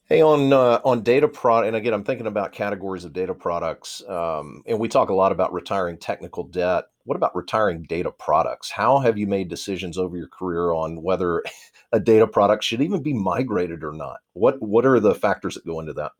Hey, 0.08 0.22
on 0.22 0.52
uh, 0.52 0.80
on 0.84 1.02
data 1.02 1.26
product, 1.26 1.66
and 1.66 1.76
again, 1.76 1.92
I'm 1.92 2.04
thinking 2.04 2.28
about 2.28 2.52
categories 2.52 3.04
of 3.04 3.12
data 3.12 3.34
products, 3.34 4.04
um, 4.08 4.62
and 4.64 4.78
we 4.78 4.86
talk 4.86 5.08
a 5.08 5.14
lot 5.14 5.32
about 5.32 5.52
retiring 5.52 5.98
technical 5.98 6.44
debt. 6.44 6.84
What 7.02 7.16
about 7.16 7.34
retiring 7.34 7.82
data 7.82 8.12
products? 8.12 8.70
How 8.70 9.00
have 9.00 9.18
you 9.18 9.26
made 9.26 9.48
decisions 9.48 9.98
over 9.98 10.16
your 10.16 10.28
career 10.28 10.70
on 10.70 11.02
whether 11.02 11.42
a 11.92 11.98
data 11.98 12.28
product 12.28 12.62
should 12.62 12.82
even 12.82 13.02
be 13.02 13.14
migrated 13.14 13.82
or 13.82 13.92
not? 13.92 14.18
What 14.34 14.62
what 14.62 14.86
are 14.86 15.00
the 15.00 15.12
factors 15.12 15.54
that 15.54 15.66
go 15.66 15.80
into 15.80 15.92
that? 15.94 16.12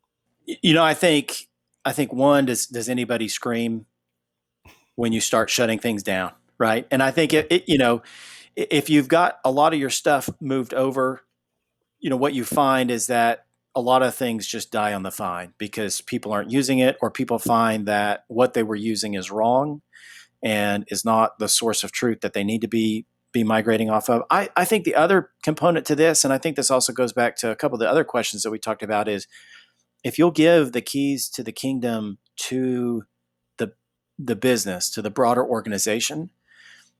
You 0.45 0.73
know, 0.73 0.83
I 0.83 0.93
think 0.93 1.47
I 1.85 1.93
think 1.93 2.11
one 2.11 2.45
does 2.45 2.65
does 2.65 2.89
anybody 2.89 3.29
scream 3.29 3.85
when 4.95 5.13
you 5.13 5.21
start 5.21 5.49
shutting 5.49 5.79
things 5.79 6.03
down, 6.03 6.33
right? 6.57 6.85
And 6.91 7.01
I 7.01 7.11
think 7.11 7.31
it, 7.31 7.47
it 7.49 7.69
you 7.69 7.77
know, 7.77 8.01
if 8.57 8.89
you've 8.89 9.07
got 9.07 9.39
a 9.45 9.51
lot 9.51 9.73
of 9.73 9.79
your 9.79 9.89
stuff 9.89 10.29
moved 10.41 10.73
over, 10.73 11.23
you 12.01 12.09
know, 12.09 12.17
what 12.17 12.33
you 12.33 12.43
find 12.43 12.91
is 12.91 13.07
that 13.07 13.46
a 13.77 13.81
lot 13.81 14.01
of 14.01 14.15
things 14.15 14.47
just 14.47 14.71
die 14.71 14.91
on 14.91 15.03
the 15.03 15.11
vine 15.11 15.53
because 15.59 16.01
people 16.01 16.31
aren't 16.31 16.49
using 16.49 16.79
it 16.79 16.97
or 16.99 17.11
people 17.11 17.37
find 17.37 17.87
that 17.87 18.23
what 18.27 18.55
they 18.55 18.63
were 18.63 18.75
using 18.75 19.13
is 19.13 19.29
wrong 19.29 19.83
and 20.43 20.83
is 20.87 21.05
not 21.05 21.37
the 21.37 21.47
source 21.47 21.83
of 21.83 21.91
truth 21.91 22.21
that 22.21 22.33
they 22.33 22.43
need 22.43 22.61
to 22.61 22.67
be 22.67 23.05
be 23.31 23.43
migrating 23.43 23.87
off 23.87 24.09
of. 24.09 24.23
I, 24.31 24.49
I 24.55 24.65
think 24.65 24.83
the 24.83 24.95
other 24.95 25.29
component 25.43 25.85
to 25.87 25.95
this, 25.95 26.23
and 26.23 26.33
I 26.33 26.39
think 26.39 26.55
this 26.55 26.71
also 26.71 26.91
goes 26.91 27.13
back 27.13 27.35
to 27.37 27.51
a 27.51 27.55
couple 27.55 27.75
of 27.75 27.81
the 27.81 27.89
other 27.89 28.03
questions 28.03 28.41
that 28.41 28.49
we 28.49 28.57
talked 28.57 28.81
about, 28.81 29.07
is 29.07 29.27
if 30.03 30.17
you'll 30.17 30.31
give 30.31 30.71
the 30.71 30.81
keys 30.81 31.29
to 31.29 31.43
the 31.43 31.51
kingdom 31.51 32.17
to 32.37 33.03
the 33.57 33.73
the 34.17 34.35
business, 34.35 34.89
to 34.89 35.03
the 35.03 35.11
broader 35.11 35.45
organization, 35.45 36.31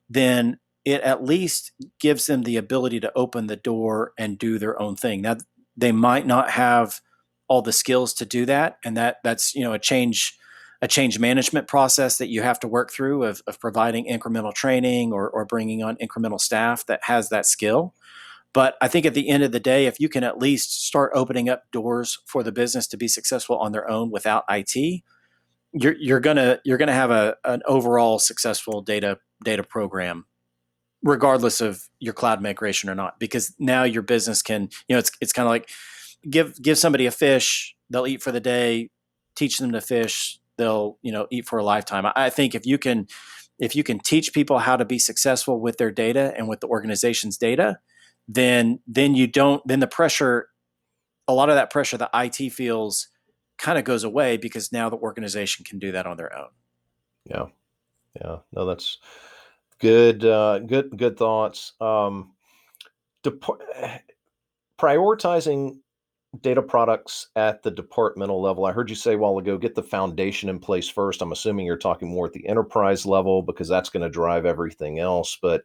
then 0.08 0.60
it 0.84 1.00
at 1.00 1.24
least 1.24 1.72
gives 1.98 2.26
them 2.26 2.42
the 2.42 2.56
ability 2.56 3.00
to 3.00 3.12
open 3.16 3.48
the 3.48 3.56
door 3.56 4.12
and 4.16 4.38
do 4.38 4.60
their 4.60 4.80
own 4.80 4.94
thing. 4.94 5.22
Now, 5.22 5.38
they 5.78 5.92
might 5.92 6.26
not 6.26 6.50
have 6.50 7.00
all 7.46 7.62
the 7.62 7.72
skills 7.72 8.12
to 8.14 8.26
do 8.26 8.44
that. 8.46 8.78
And 8.84 8.96
that 8.96 9.18
that's 9.24 9.54
you 9.54 9.62
know 9.62 9.72
a 9.72 9.78
change 9.78 10.36
a 10.80 10.88
change 10.88 11.18
management 11.18 11.66
process 11.66 12.18
that 12.18 12.28
you 12.28 12.42
have 12.42 12.60
to 12.60 12.68
work 12.68 12.92
through 12.92 13.24
of, 13.24 13.42
of 13.48 13.58
providing 13.58 14.06
incremental 14.06 14.54
training 14.54 15.12
or, 15.12 15.28
or 15.28 15.44
bringing 15.44 15.82
on 15.82 15.96
incremental 15.96 16.40
staff 16.40 16.86
that 16.86 17.00
has 17.04 17.30
that 17.30 17.46
skill. 17.46 17.94
But 18.54 18.76
i 18.80 18.88
think 18.88 19.04
at 19.06 19.14
the 19.14 19.28
end 19.28 19.42
of 19.42 19.52
the 19.52 19.60
day 19.60 19.86
if 19.86 20.00
you 20.00 20.08
can 20.08 20.24
at 20.24 20.38
least 20.38 20.86
start 20.86 21.12
opening 21.14 21.48
up 21.48 21.64
doors 21.70 22.18
for 22.26 22.42
the 22.42 22.52
business 22.52 22.86
to 22.88 22.96
be 22.96 23.06
successful 23.06 23.58
on 23.58 23.72
their 23.72 23.88
own 23.88 24.10
without 24.10 24.44
it 24.48 25.02
you're, 25.72 25.96
you're 25.98 26.20
gonna 26.20 26.58
you're 26.64 26.78
gonna 26.78 26.92
have 26.92 27.10
a, 27.10 27.36
an 27.44 27.62
overall 27.66 28.18
successful 28.18 28.80
data 28.80 29.18
data 29.44 29.62
program 29.62 30.24
regardless 31.02 31.60
of 31.60 31.88
your 32.00 32.14
cloud 32.14 32.42
migration 32.42 32.90
or 32.90 32.94
not 32.94 33.18
because 33.20 33.54
now 33.58 33.84
your 33.84 34.02
business 34.02 34.42
can 34.42 34.68
you 34.88 34.94
know 34.94 34.98
it's 34.98 35.10
it's 35.20 35.32
kind 35.32 35.46
of 35.46 35.50
like 35.50 35.70
give 36.28 36.60
give 36.60 36.78
somebody 36.78 37.06
a 37.06 37.10
fish 37.10 37.76
they'll 37.90 38.06
eat 38.06 38.22
for 38.22 38.32
the 38.32 38.40
day 38.40 38.90
teach 39.36 39.58
them 39.58 39.72
to 39.72 39.80
fish 39.80 40.38
they'll 40.56 40.98
you 41.02 41.12
know 41.12 41.26
eat 41.30 41.46
for 41.46 41.58
a 41.58 41.64
lifetime 41.64 42.04
i 42.16 42.28
think 42.28 42.54
if 42.54 42.66
you 42.66 42.78
can 42.78 43.06
if 43.60 43.76
you 43.76 43.84
can 43.84 43.98
teach 43.98 44.32
people 44.32 44.58
how 44.58 44.76
to 44.76 44.84
be 44.84 44.98
successful 44.98 45.60
with 45.60 45.78
their 45.78 45.90
data 45.90 46.34
and 46.36 46.48
with 46.48 46.60
the 46.60 46.66
organization's 46.66 47.36
data 47.36 47.78
then 48.26 48.80
then 48.86 49.14
you 49.14 49.26
don't 49.26 49.66
then 49.66 49.80
the 49.80 49.86
pressure 49.86 50.48
a 51.28 51.34
lot 51.34 51.50
of 51.50 51.56
that 51.56 51.70
pressure 51.70 51.98
that 51.98 52.10
IT 52.14 52.52
feels 52.52 53.08
kind 53.58 53.78
of 53.78 53.84
goes 53.84 54.02
away 54.02 54.36
because 54.36 54.72
now 54.72 54.88
the 54.88 54.96
organization 54.96 55.64
can 55.64 55.78
do 55.78 55.92
that 55.92 56.06
on 56.06 56.16
their 56.16 56.34
own. 56.36 56.48
Yeah. 57.24 57.46
Yeah. 58.20 58.38
No, 58.52 58.64
that's 58.64 58.98
Good, 59.80 60.24
uh, 60.24 60.58
good, 60.60 60.96
good 60.96 61.16
thoughts. 61.16 61.72
Um, 61.80 62.32
prioritizing 64.78 65.78
data 66.40 66.62
products 66.62 67.28
at 67.36 67.62
the 67.62 67.70
departmental 67.70 68.42
level? 68.42 68.66
I 68.66 68.72
heard 68.72 68.90
you 68.90 68.96
say 68.96 69.14
a 69.14 69.18
while 69.18 69.38
ago, 69.38 69.56
get 69.56 69.74
the 69.74 69.82
foundation 69.82 70.48
in 70.48 70.58
place 70.58 70.88
first. 70.88 71.22
I'm 71.22 71.32
assuming 71.32 71.66
you're 71.66 71.76
talking 71.76 72.08
more 72.08 72.26
at 72.26 72.32
the 72.32 72.46
enterprise 72.46 73.06
level 73.06 73.42
because 73.42 73.68
that's 73.68 73.90
going 73.90 74.02
to 74.02 74.08
drive 74.08 74.44
everything 74.44 74.98
else. 74.98 75.38
But 75.40 75.64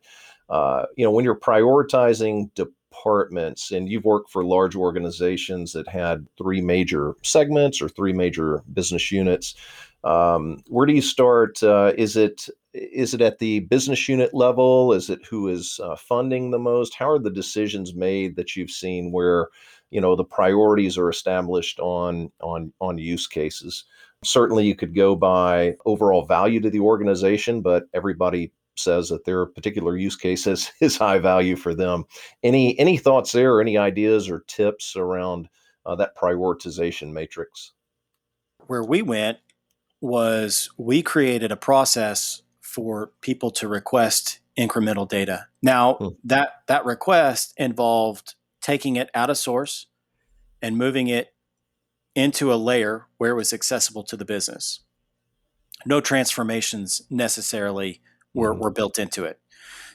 uh, 0.49 0.85
you 0.95 1.05
know, 1.05 1.11
when 1.11 1.25
you're 1.25 1.39
prioritizing 1.39 2.53
departments, 2.53 3.71
and 3.71 3.89
you've 3.89 4.05
worked 4.05 4.29
for 4.29 4.43
large 4.43 4.75
organizations 4.75 5.73
that 5.73 5.87
had 5.87 6.27
three 6.37 6.61
major 6.61 7.15
segments 7.23 7.81
or 7.81 7.89
three 7.89 8.13
major 8.13 8.63
business 8.73 9.11
units, 9.11 9.55
um, 10.03 10.61
where 10.67 10.85
do 10.85 10.93
you 10.93 11.01
start? 11.01 11.61
Uh, 11.63 11.93
is 11.97 12.15
it 12.15 12.47
is 12.73 13.13
it 13.13 13.21
at 13.21 13.39
the 13.39 13.61
business 13.61 14.07
unit 14.09 14.33
level? 14.33 14.93
Is 14.93 15.09
it 15.09 15.25
who 15.25 15.47
is 15.47 15.79
uh, 15.83 15.95
funding 15.95 16.51
the 16.51 16.59
most? 16.59 16.95
How 16.95 17.09
are 17.09 17.19
the 17.19 17.29
decisions 17.29 17.93
made 17.93 18.35
that 18.35 18.55
you've 18.55 18.71
seen 18.71 19.11
where 19.11 19.49
you 19.91 20.01
know 20.01 20.15
the 20.15 20.23
priorities 20.23 20.97
are 20.97 21.09
established 21.09 21.79
on 21.79 22.31
on 22.41 22.73
on 22.81 22.97
use 22.97 23.27
cases? 23.27 23.85
Certainly, 24.23 24.65
you 24.65 24.75
could 24.75 24.95
go 24.95 25.15
by 25.15 25.75
overall 25.85 26.25
value 26.25 26.59
to 26.61 26.69
the 26.69 26.79
organization, 26.79 27.61
but 27.61 27.83
everybody 27.93 28.51
says 28.75 29.09
that 29.09 29.25
their 29.25 29.45
particular 29.45 29.97
use 29.97 30.15
case 30.15 30.47
is, 30.47 30.71
is 30.81 30.97
high 30.97 31.19
value 31.19 31.55
for 31.55 31.75
them. 31.75 32.05
Any 32.41 32.77
any 32.79 32.97
thoughts 32.97 33.31
there, 33.31 33.55
or 33.55 33.61
any 33.61 33.77
ideas 33.77 34.29
or 34.29 34.43
tips 34.47 34.95
around 34.95 35.47
uh, 35.85 35.95
that 35.95 36.17
prioritization 36.17 37.11
matrix? 37.11 37.73
Where 38.67 38.83
we 38.83 39.01
went 39.01 39.39
was 40.01 40.69
we 40.77 41.01
created 41.01 41.51
a 41.51 41.57
process 41.57 42.42
for 42.73 43.11
people 43.21 43.51
to 43.51 43.67
request 43.67 44.39
incremental 44.57 45.07
data. 45.07 45.47
Now 45.61 45.93
hmm. 45.95 46.07
that 46.23 46.63
that 46.67 46.85
request 46.85 47.53
involved 47.57 48.35
taking 48.61 48.95
it 48.95 49.09
out 49.13 49.29
of 49.29 49.37
source 49.37 49.87
and 50.61 50.77
moving 50.77 51.07
it 51.07 51.33
into 52.15 52.53
a 52.53 52.55
layer 52.55 53.05
where 53.17 53.31
it 53.31 53.35
was 53.35 53.53
accessible 53.53 54.03
to 54.03 54.17
the 54.17 54.25
business. 54.25 54.79
No 55.85 55.99
transformations 55.99 57.01
necessarily 57.09 58.01
were, 58.33 58.53
mm-hmm. 58.53 58.63
were 58.63 58.71
built 58.71 58.97
into 58.97 59.25
it. 59.25 59.39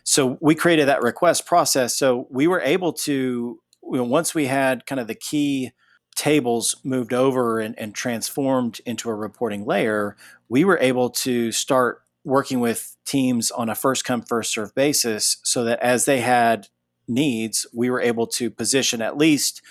So 0.05 0.39
we 0.41 0.55
created 0.55 0.89
that 0.89 1.03
request 1.03 1.47
process. 1.47 1.97
So 1.97 2.27
we 2.31 2.47
were 2.47 2.61
able 2.61 2.93
to, 2.93 3.61
once 3.83 4.35
we 4.35 4.47
had 4.47 4.87
kind 4.87 5.01
of 5.01 5.07
the 5.07 5.15
key 5.15 5.73
tables 6.15 6.77
moved 6.85 7.13
over 7.13 7.61
and, 7.61 7.79
and 7.79 7.95
transformed 7.95 8.81
into 8.85 9.09
a 9.09 9.15
reporting 9.15 9.65
layer, 9.65 10.17
we 10.49 10.65
were 10.65 10.79
able 10.81 11.11
to 11.11 11.53
start 11.53 12.03
working 12.29 12.61
with 12.61 12.97
teams 13.05 13.51
on 13.51 13.69
a 13.69 13.75
first 13.75 14.05
come 14.05 14.23
first 14.23 14.53
serve 14.53 14.75
basis 14.75 15.39
so 15.43 15.65
that 15.65 15.81
as 15.81 16.05
they 16.05 16.21
had 16.21 16.69
needs 17.07 17.67
we 17.73 17.89
were 17.89 18.01
able 18.01 18.27
to 18.27 18.51
position 18.51 19.01
at 19.01 19.17
least 19.17 19.63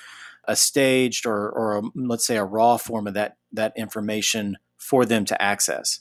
a 0.45 0.55
staged 0.55 1.25
or, 1.25 1.49
or 1.49 1.77
a, 1.77 1.81
let's 1.93 2.25
say 2.25 2.37
a 2.37 2.43
raw 2.43 2.77
form 2.77 3.05
of 3.05 3.13
that 3.13 3.37
that 3.51 3.73
information 3.77 4.57
for 4.77 5.05
them 5.05 5.23
to 5.23 5.39
access 5.41 5.99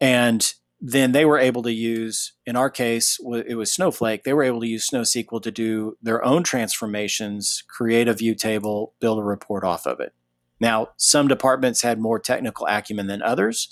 and 0.00 0.54
then 0.80 1.12
they 1.12 1.24
were 1.24 1.38
able 1.38 1.62
to 1.62 1.72
use, 1.72 2.34
in 2.44 2.54
our 2.54 2.68
case, 2.68 3.18
it 3.46 3.56
was 3.56 3.72
Snowflake. 3.72 4.24
They 4.24 4.34
were 4.34 4.42
able 4.42 4.60
to 4.60 4.68
use 4.68 4.88
SnowSQL 4.88 5.42
to 5.42 5.50
do 5.50 5.96
their 6.02 6.22
own 6.24 6.42
transformations, 6.42 7.64
create 7.66 8.08
a 8.08 8.14
view 8.14 8.34
table, 8.34 8.92
build 9.00 9.18
a 9.18 9.22
report 9.22 9.64
off 9.64 9.86
of 9.86 10.00
it. 10.00 10.12
Now, 10.60 10.88
some 10.96 11.28
departments 11.28 11.82
had 11.82 11.98
more 11.98 12.18
technical 12.18 12.66
acumen 12.66 13.06
than 13.06 13.22
others. 13.22 13.68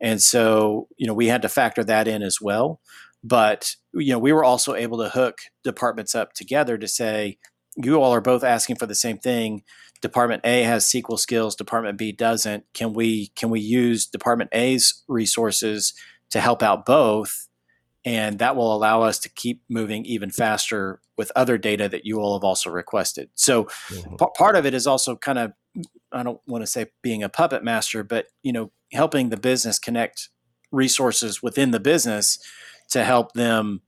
And 0.00 0.22
so, 0.22 0.88
you 0.96 1.06
know, 1.06 1.14
we 1.14 1.26
had 1.26 1.42
to 1.42 1.48
factor 1.48 1.84
that 1.84 2.08
in 2.08 2.22
as 2.22 2.40
well. 2.40 2.80
But, 3.22 3.74
you 3.92 4.12
know, 4.12 4.18
we 4.18 4.32
were 4.32 4.44
also 4.44 4.74
able 4.74 4.98
to 4.98 5.10
hook 5.10 5.38
departments 5.62 6.14
up 6.14 6.32
together 6.32 6.78
to 6.78 6.88
say, 6.88 7.38
you 7.76 8.00
all 8.00 8.14
are 8.14 8.22
both 8.22 8.42
asking 8.42 8.76
for 8.76 8.86
the 8.86 8.94
same 8.94 9.18
thing. 9.18 9.62
Department 10.00 10.40
A 10.44 10.62
has 10.62 10.86
SQL 10.86 11.18
skills, 11.18 11.54
Department 11.54 11.98
B 11.98 12.12
doesn't. 12.12 12.64
Can 12.72 12.94
we 12.94 13.28
can 13.36 13.50
we 13.50 13.60
use 13.60 14.06
Department 14.06 14.50
A's 14.52 15.04
resources 15.08 15.92
to 16.30 16.40
help 16.40 16.62
out 16.62 16.86
both. 16.86 17.48
And 18.04 18.38
that 18.38 18.56
will 18.56 18.74
allow 18.74 19.02
us 19.02 19.18
to 19.20 19.28
keep 19.28 19.62
moving 19.68 20.06
even 20.06 20.30
faster 20.30 21.00
with 21.18 21.30
other 21.36 21.58
data 21.58 21.88
that 21.88 22.06
you 22.06 22.18
all 22.18 22.38
have 22.38 22.44
also 22.44 22.70
requested. 22.70 23.28
So 23.34 23.64
mm-hmm. 23.64 24.16
p- 24.16 24.26
part 24.38 24.56
of 24.56 24.64
it 24.64 24.72
is 24.72 24.86
also 24.86 25.16
kind 25.16 25.38
of, 25.38 25.52
I 26.10 26.22
don't 26.22 26.40
want 26.46 26.62
to 26.62 26.66
say 26.66 26.86
being 27.02 27.22
a 27.22 27.28
puppet 27.28 27.62
master, 27.62 28.02
but 28.02 28.26
you 28.42 28.52
know, 28.52 28.72
helping 28.92 29.30
the 29.30 29.36
business 29.36 29.78
connect 29.78 30.28
resources 30.72 31.42
within 31.42 31.70
the 31.70 31.80
business 31.80 32.38
to 32.90 33.04
help 33.04 33.32
them 33.32 33.82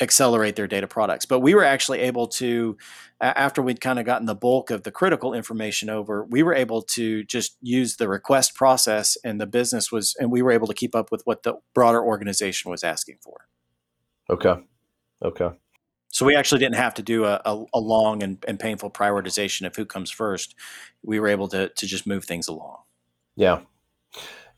accelerate 0.00 0.56
their 0.56 0.66
data 0.66 0.86
products. 0.86 1.26
But 1.26 1.40
we 1.40 1.54
were 1.54 1.64
actually 1.64 2.00
able 2.00 2.26
to, 2.28 2.76
after 3.20 3.62
we'd 3.62 3.80
kind 3.80 3.98
of 3.98 4.06
gotten 4.06 4.26
the 4.26 4.34
bulk 4.34 4.70
of 4.70 4.82
the 4.82 4.90
critical 4.90 5.34
information 5.34 5.88
over, 5.88 6.24
we 6.24 6.42
were 6.42 6.54
able 6.54 6.82
to 6.82 7.22
just 7.24 7.56
use 7.60 7.96
the 7.96 8.08
request 8.08 8.54
process, 8.54 9.16
and 9.24 9.40
the 9.40 9.46
business 9.46 9.92
was, 9.92 10.16
and 10.18 10.32
we 10.32 10.42
were 10.42 10.50
able 10.50 10.66
to 10.66 10.74
keep 10.74 10.96
up 10.96 11.12
with 11.12 11.22
what 11.24 11.44
the 11.44 11.54
broader 11.74 12.02
organization 12.02 12.70
was 12.70 12.82
asking 12.82 13.18
for. 13.20 13.46
Okay. 14.30 14.54
Okay. 15.22 15.50
So 16.08 16.26
we 16.26 16.36
actually 16.36 16.58
didn't 16.58 16.76
have 16.76 16.94
to 16.94 17.02
do 17.02 17.24
a, 17.24 17.40
a, 17.44 17.64
a 17.72 17.80
long 17.80 18.22
and, 18.22 18.42
and 18.46 18.58
painful 18.58 18.90
prioritization 18.90 19.66
of 19.66 19.76
who 19.76 19.86
comes 19.86 20.10
first. 20.10 20.54
We 21.02 21.20
were 21.20 21.28
able 21.28 21.48
to 21.48 21.68
to 21.68 21.86
just 21.86 22.06
move 22.06 22.24
things 22.24 22.48
along. 22.48 22.78
Yeah. 23.36 23.60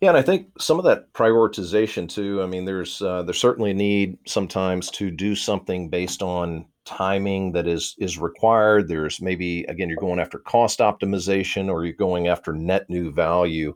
Yeah, 0.01 0.11
and 0.11 0.19
I 0.19 0.23
think 0.23 0.49
some 0.61 0.79
of 0.79 0.85
that 0.85 1.13
prioritization 1.13 2.09
too. 2.09 2.43
I 2.43 2.47
mean, 2.47 2.65
there's 2.65 3.01
uh, 3.01 3.23
there's 3.23 3.39
certainly 3.39 3.71
a 3.71 3.75
need 3.75 4.19
sometimes 4.27 4.91
to 4.93 5.11
do 5.11 5.35
something 5.35 5.89
based 5.89 6.23
on 6.23 6.67
timing 6.85 7.53
that 7.53 7.67
is 7.67 7.95
is 7.99 8.19
required. 8.19 8.89
There's 8.89 9.21
maybe 9.23 9.65
again 9.65 9.89
you're 9.89 9.99
going 9.99 10.21
after 10.21 10.39
cost 10.39 10.81
optimization 10.81 11.71
or 11.71 11.85
you're 11.85 11.95
going 11.95 12.29
after 12.29 12.53
net 12.53 12.91
new 12.91 13.13
value 13.13 13.75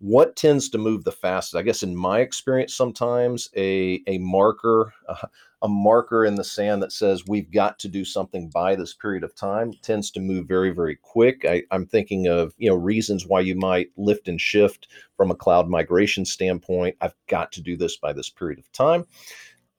what 0.00 0.36
tends 0.36 0.68
to 0.70 0.78
move 0.78 1.04
the 1.04 1.12
fastest? 1.12 1.56
I 1.56 1.62
guess 1.62 1.82
in 1.82 1.96
my 1.96 2.20
experience 2.20 2.74
sometimes 2.74 3.50
a 3.56 4.02
a 4.06 4.18
marker 4.18 4.92
a 5.62 5.68
marker 5.68 6.24
in 6.24 6.36
the 6.36 6.44
sand 6.44 6.80
that 6.84 6.92
says 6.92 7.26
we've 7.26 7.50
got 7.50 7.80
to 7.80 7.88
do 7.88 8.04
something 8.04 8.48
by 8.50 8.76
this 8.76 8.94
period 8.94 9.24
of 9.24 9.34
time 9.34 9.72
tends 9.82 10.10
to 10.12 10.20
move 10.20 10.46
very 10.46 10.70
very 10.70 10.96
quick. 10.96 11.44
I, 11.44 11.64
i'm 11.72 11.86
thinking 11.86 12.28
of 12.28 12.54
you 12.58 12.68
know 12.68 12.76
reasons 12.76 13.26
why 13.26 13.40
you 13.40 13.56
might 13.56 13.90
lift 13.96 14.28
and 14.28 14.40
shift 14.40 14.86
from 15.16 15.30
a 15.30 15.36
cloud 15.36 15.68
migration 15.68 16.24
standpoint. 16.24 16.96
I've 17.00 17.16
got 17.26 17.50
to 17.52 17.60
do 17.60 17.76
this 17.76 17.96
by 17.96 18.12
this 18.12 18.30
period 18.30 18.60
of 18.60 18.70
time 18.72 19.04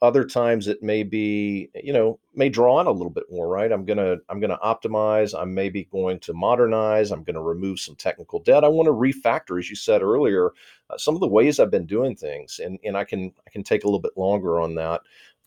other 0.02 0.24
times 0.24 0.68
it 0.68 0.82
may 0.82 1.04
be 1.04 1.70
you 1.76 1.92
know 1.92 2.20
may 2.34 2.48
draw 2.50 2.78
on 2.78 2.88
a 2.88 2.92
little 2.92 3.10
bit 3.10 3.26
more 3.30 3.48
right? 3.48 3.72
I'm 3.72 3.86
gonna 3.86 4.18
i'm 4.30 4.40
gonna 4.40 4.60
optimize 4.64 5.40
i'm 5.40 5.54
maybe 5.54 5.86
going 5.86 6.20
to 6.22 6.34
modernize 6.34 7.12
i'm 7.12 7.24
gonna 7.24 7.42
remove 7.42 7.80
some 7.80 7.96
technical 7.96 8.40
debt. 8.40 8.64
I 8.64 8.70
want 8.70 8.88
to 8.88 8.94
refactor 8.94 9.60
as 9.60 9.70
you 9.70 9.76
said 9.76 10.02
earlier 10.02 10.52
uh, 10.90 10.98
some 10.98 11.16
of 11.16 11.22
the 11.22 11.28
ways 11.28 11.60
i've 11.60 11.72
been 11.72 11.86
doing 11.86 12.16
things 12.16 12.60
and 12.64 12.80
and 12.84 12.96
i 12.98 13.04
can 13.04 13.34
i 13.46 13.50
can 13.50 13.64
take 13.64 13.84
a 13.84 13.88
little 13.88 14.00
bit 14.00 14.18
longer 14.18 14.60
on 14.60 14.76
that. 14.76 15.02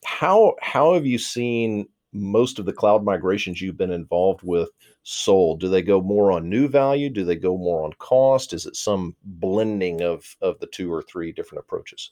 How 0.05 0.55
how 0.61 0.93
have 0.93 1.05
you 1.05 1.17
seen 1.17 1.87
most 2.13 2.59
of 2.59 2.65
the 2.65 2.73
cloud 2.73 3.03
migrations 3.03 3.59
you've 3.61 3.77
been 3.77 3.91
involved 3.91 4.41
with 4.43 4.69
sold? 5.01 5.59
Do 5.59 5.69
they 5.69 5.81
go 5.81 5.99
more 6.01 6.31
on 6.31 6.47
new 6.49 6.67
value? 6.67 7.09
Do 7.09 7.25
they 7.25 7.35
go 7.35 7.57
more 7.57 7.83
on 7.83 7.93
cost? 7.93 8.53
Is 8.53 8.65
it 8.67 8.75
some 8.75 9.15
blending 9.23 10.01
of 10.01 10.35
of 10.41 10.59
the 10.59 10.67
two 10.67 10.93
or 10.93 11.01
three 11.01 11.31
different 11.31 11.63
approaches 11.63 12.11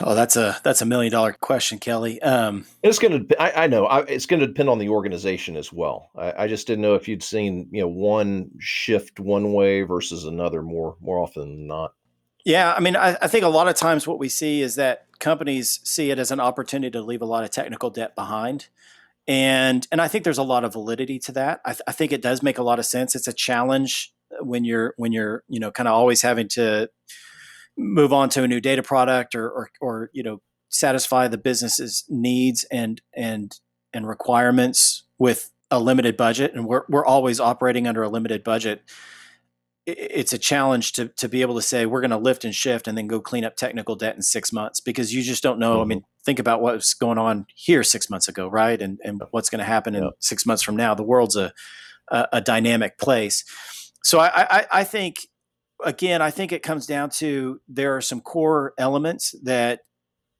Oh, 0.00 0.14
that's 0.14 0.36
a 0.36 0.58
that's 0.64 0.82
a 0.82 0.86
million 0.86 1.12
dollar 1.12 1.32
question, 1.32 1.78
Kelly. 1.78 2.20
Um, 2.20 2.66
it's 2.82 2.98
going 2.98 3.28
to. 3.28 3.42
I, 3.42 3.64
I 3.64 3.66
know 3.68 3.86
I, 3.86 4.00
it's 4.00 4.26
going 4.26 4.40
to 4.40 4.46
depend 4.46 4.68
on 4.68 4.78
the 4.78 4.88
organization 4.88 5.56
as 5.56 5.72
well. 5.72 6.10
I, 6.16 6.44
I, 6.44 6.48
just 6.48 6.66
didn't 6.66 6.82
know 6.82 6.94
if 6.94 7.06
you'd 7.06 7.22
seen 7.22 7.68
you 7.70 7.82
know 7.82 7.88
one 7.88 8.50
shift 8.58 9.20
one 9.20 9.52
way 9.52 9.82
versus 9.82 10.24
another 10.24 10.62
more 10.62 10.96
more 11.00 11.20
often 11.20 11.42
than 11.42 11.66
not. 11.68 11.94
Yeah, 12.44 12.74
I 12.74 12.80
mean, 12.80 12.96
I, 12.96 13.16
I 13.22 13.28
think 13.28 13.44
a 13.44 13.48
lot 13.48 13.68
of 13.68 13.76
times 13.76 14.06
what 14.06 14.18
we 14.18 14.28
see 14.28 14.62
is 14.62 14.74
that 14.74 15.06
companies 15.20 15.80
see 15.84 16.10
it 16.10 16.18
as 16.18 16.30
an 16.30 16.40
opportunity 16.40 16.90
to 16.90 17.00
leave 17.00 17.22
a 17.22 17.26
lot 17.26 17.44
of 17.44 17.50
technical 17.50 17.90
debt 17.90 18.16
behind, 18.16 18.68
and 19.28 19.86
and 19.92 20.00
I 20.00 20.08
think 20.08 20.24
there's 20.24 20.38
a 20.38 20.42
lot 20.42 20.64
of 20.64 20.72
validity 20.72 21.20
to 21.20 21.32
that. 21.32 21.60
I, 21.64 21.70
th- 21.70 21.82
I 21.86 21.92
think 21.92 22.12
it 22.12 22.20
does 22.20 22.42
make 22.42 22.58
a 22.58 22.64
lot 22.64 22.80
of 22.80 22.86
sense. 22.86 23.14
It's 23.14 23.28
a 23.28 23.32
challenge 23.32 24.12
when 24.40 24.64
you're 24.64 24.94
when 24.96 25.12
you're 25.12 25.44
you 25.48 25.60
know 25.60 25.70
kind 25.70 25.88
of 25.88 25.94
always 25.94 26.22
having 26.22 26.48
to 26.48 26.90
move 27.76 28.12
on 28.12 28.28
to 28.30 28.42
a 28.42 28.48
new 28.48 28.60
data 28.60 28.82
product 28.82 29.34
or, 29.34 29.50
or, 29.50 29.70
or 29.80 30.10
you 30.12 30.22
know 30.22 30.40
satisfy 30.68 31.28
the 31.28 31.38
business's 31.38 32.04
needs 32.08 32.64
and 32.70 33.00
and 33.14 33.58
and 33.92 34.08
requirements 34.08 35.04
with 35.18 35.50
a 35.70 35.78
limited 35.78 36.16
budget 36.16 36.52
and 36.54 36.66
we're, 36.66 36.84
we're 36.88 37.06
always 37.06 37.40
operating 37.40 37.86
under 37.86 38.02
a 38.02 38.08
limited 38.08 38.44
budget 38.44 38.82
it's 39.86 40.32
a 40.32 40.38
challenge 40.38 40.92
to, 40.92 41.08
to 41.08 41.28
be 41.28 41.42
able 41.42 41.54
to 41.56 41.62
say 41.62 41.84
we're 41.84 42.00
going 42.00 42.10
to 42.10 42.16
lift 42.16 42.44
and 42.44 42.54
shift 42.54 42.88
and 42.88 42.96
then 42.96 43.06
go 43.06 43.20
clean 43.20 43.44
up 43.44 43.54
technical 43.54 43.94
debt 43.96 44.16
in 44.16 44.22
six 44.22 44.50
months 44.50 44.80
because 44.80 45.12
you 45.12 45.22
just 45.22 45.42
don't 45.42 45.58
know. 45.58 45.74
Mm-hmm. 45.74 45.82
I 45.82 45.84
mean, 45.84 46.04
think 46.24 46.38
about 46.38 46.62
what 46.62 46.74
was 46.74 46.94
going 46.94 47.18
on 47.18 47.46
here 47.54 47.82
six 47.82 48.08
months 48.08 48.26
ago, 48.26 48.48
right? 48.48 48.80
And 48.80 48.98
and 49.04 49.20
what's 49.30 49.50
going 49.50 49.58
to 49.58 49.64
happen 49.66 49.94
in 49.94 50.10
six 50.20 50.46
months 50.46 50.62
from 50.62 50.74
now. 50.74 50.94
The 50.94 51.02
world's 51.02 51.36
a 51.36 51.52
a, 52.08 52.28
a 52.34 52.40
dynamic 52.40 52.98
place. 52.98 53.44
So 54.02 54.20
I, 54.20 54.30
I, 54.34 54.66
I 54.72 54.84
think 54.84 55.16
again, 55.84 56.22
I 56.22 56.30
think 56.30 56.52
it 56.52 56.62
comes 56.62 56.86
down 56.86 57.10
to 57.10 57.60
there 57.68 57.96
are 57.96 58.00
some 58.00 58.20
core 58.20 58.74
elements 58.78 59.34
that 59.42 59.80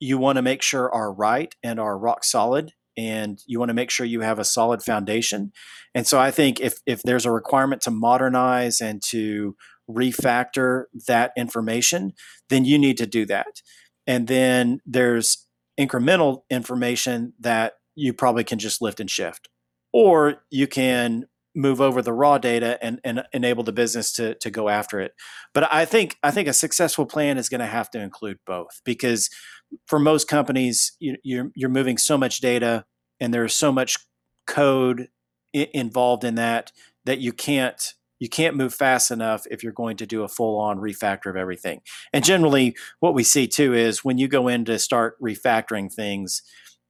you 0.01 0.19
want 0.19 0.37
to 0.37 0.43
make 0.43 0.63
sure 0.63 0.93
are 0.93 1.13
right 1.13 1.55
and 1.63 1.79
are 1.79 1.99
rock 1.99 2.25
solid 2.25 2.73
and 2.97 3.41
you 3.47 3.59
want 3.59 3.71
to 3.71 3.75
make 3.75 3.91
sure 3.91 4.07
you 4.07 4.21
have 4.21 4.39
a 4.39 4.45
solid 4.45 4.83
foundation. 4.83 5.53
And 5.95 6.07
so 6.07 6.19
I 6.19 6.31
think 6.31 6.61
if 6.61 6.75
if 6.87 7.03
there's 7.03 7.27
a 7.27 7.31
requirement 7.31 7.83
to 7.83 7.91
modernize 7.91 8.81
and 8.81 9.03
to 9.11 9.57
refactor 9.91 10.85
that 11.07 11.33
information, 11.37 12.13
then 12.49 12.65
you 12.65 12.79
need 12.79 12.97
to 12.99 13.07
do 13.07 13.27
that. 13.27 13.63
And 14.07 14.27
then 14.29 14.81
there's 14.87 15.47
incremental 15.79 16.43
information 16.51 17.33
that 17.41 17.75
you 17.95 18.13
probably 18.13 18.45
can 18.45 18.59
just 18.59 18.81
lift 18.81 19.01
and 19.01 19.11
shift. 19.11 19.49
Or 19.93 20.43
you 20.51 20.67
can 20.67 21.27
move 21.55 21.81
over 21.81 22.03
the 22.03 22.13
raw 22.13 22.39
data 22.39 22.79
and, 22.83 23.01
and 23.05 23.23
enable 23.33 23.63
the 23.63 23.73
business 23.73 24.13
to, 24.13 24.35
to 24.37 24.51
go 24.51 24.69
after 24.69 25.01
it. 25.01 25.13
But 25.53 25.73
I 25.73 25.85
think 25.85 26.17
I 26.23 26.31
think 26.31 26.49
a 26.49 26.53
successful 26.53 27.07
plan 27.07 27.39
is 27.39 27.49
going 27.49 27.61
to 27.61 27.67
have 27.67 27.91
to 27.93 28.01
include 28.01 28.39
both 28.47 28.81
because 28.85 29.31
for 29.87 29.99
most 29.99 30.29
companies 30.29 30.97
you, 30.99 31.17
you're 31.23 31.51
you're 31.55 31.71
moving 31.71 31.99
so 31.99 32.19
much 32.19 32.41
data 32.41 32.85
and 33.21 33.33
there's 33.33 33.55
so 33.55 33.73
much 33.73 33.97
code 34.47 35.09
I- 35.55 35.71
involved 35.73 36.25
in 36.25 36.35
that 36.37 36.73
that 37.05 37.19
you 37.19 37.33
can't 37.33 37.95
you 38.21 38.29
can't 38.29 38.57
move 38.57 38.73
fast 38.73 39.11
enough 39.11 39.45
if 39.51 39.63
you're 39.63 39.73
going 39.73 39.97
to 39.99 40.07
do 40.07 40.23
a 40.23 40.29
full 40.29 40.59
on 40.59 40.79
refactor 40.79 41.29
of 41.29 41.37
everything. 41.37 41.83
And 42.13 42.25
generally, 42.25 42.77
what 43.01 43.15
we 43.15 43.23
see 43.23 43.47
too 43.47 43.75
is 43.75 44.05
when 44.05 44.19
you 44.19 44.29
go 44.29 44.49
in 44.49 44.65
to 44.67 44.79
start 44.79 45.21
refactoring 45.21 45.93
things, 45.93 46.43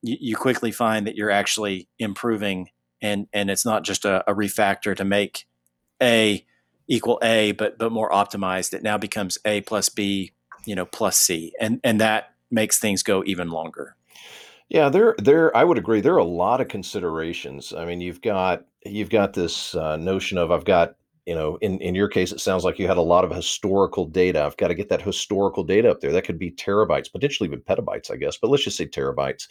you, 0.03 0.17
you 0.21 0.37
quickly 0.37 0.71
find 0.71 1.07
that 1.07 1.17
you're 1.17 1.31
actually 1.31 1.89
improving 1.99 2.69
and 3.05 3.29
and 3.33 3.51
it's 3.51 3.65
not 3.65 3.85
just 3.85 4.05
a, 4.05 4.29
a 4.29 4.35
refactor 4.35 4.97
to 4.97 5.05
make 5.05 5.47
a 6.03 6.45
equal 6.89 7.21
a 7.23 7.53
but 7.53 7.79
but 7.79 7.93
more 7.93 8.11
optimized 8.11 8.73
it 8.73 8.83
now 8.83 8.99
becomes 8.99 9.39
a 9.45 9.61
plus 9.61 9.89
b 9.89 10.33
you 10.65 10.75
know 10.75 10.87
plus 10.87 11.19
c 11.19 11.53
and 11.61 11.81
and 11.85 12.01
that 12.01 12.35
makes 12.51 12.79
things 12.79 13.03
go 13.03 13.23
even 13.27 13.51
longer 13.51 13.97
Yeah, 14.69 14.89
there 14.89 15.15
there 15.19 15.55
I 15.57 15.63
would 15.65 15.79
agree. 15.79 16.01
There 16.01 16.15
are 16.15 16.19
a 16.19 16.25
lot 16.25 16.61
of 16.61 16.69
considerations. 16.69 17.73
I 17.73 17.85
mean, 17.85 18.01
you've 18.01 18.23
got 18.23 18.65
you've 18.85 19.11
got 19.11 19.35
this 19.35 19.75
uh, 19.75 19.97
notion 19.97 20.39
of 20.39 20.51
I've 20.51 20.65
got, 20.65 20.97
you 21.27 21.35
know, 21.35 21.57
in 21.63 21.79
in 21.81 21.95
your 21.95 22.09
case, 22.09 22.33
it 22.33 22.41
sounds 22.41 22.65
like 22.65 22.79
you 22.79 22.87
had 22.87 22.99
a 22.99 23.03
lot 23.03 23.25
of 23.25 23.35
historical 23.35 24.05
data. 24.05 24.43
I've 24.45 24.57
got 24.57 24.69
to 24.69 24.75
get 24.75 24.89
that 24.91 25.01
historical 25.01 25.65
data 25.65 25.91
up 25.91 26.01
there. 26.01 26.13
That 26.13 26.25
could 26.25 26.39
be 26.39 26.51
terabytes, 26.51 27.11
potentially 27.11 27.49
even 27.49 27.61
petabytes, 27.61 28.11
I 28.11 28.17
guess, 28.17 28.37
but 28.37 28.51
let's 28.51 28.65
just 28.65 28.77
say 28.77 28.87
terabytes. 28.87 29.49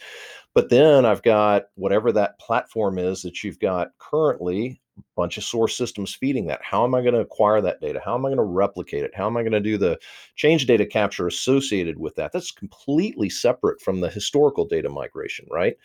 But 0.54 0.70
then 0.70 1.06
I've 1.06 1.24
got 1.24 1.66
whatever 1.76 2.12
that 2.12 2.38
platform 2.40 3.00
is 3.00 3.24
that 3.24 3.44
you've 3.44 3.60
got 3.60 3.90
currently, 3.98 4.80
a 5.00 5.02
bunch 5.16 5.38
of 5.38 5.44
source 5.44 5.76
systems 5.76 6.14
feeding 6.14 6.46
that. 6.46 6.62
How 6.64 6.84
am 6.84 6.94
I 6.94 7.02
going 7.02 7.16
to 7.16 7.20
acquire 7.22 7.60
that 7.62 7.82
data? 7.82 8.00
How 8.04 8.14
am 8.14 8.26
I 8.26 8.30
going 8.30 8.38
to 8.38 8.44
replicate 8.44 9.04
it? 9.04 9.16
How 9.16 9.26
am 9.26 9.36
I 9.36 9.42
going 9.42 9.54
to 9.54 9.60
do 9.60 9.78
the 9.78 9.98
change 10.36 10.68
data 10.68 10.86
capture 10.86 11.26
associated 11.26 11.98
with 11.98 12.14
that? 12.16 12.32
That's 12.32 12.52
completely 12.52 13.30
separate 13.30 13.82
from 13.82 14.02
the 14.02 14.10
historical 14.10 14.66
data 14.66 14.90
migration, 14.90 15.48
right? 15.50 15.76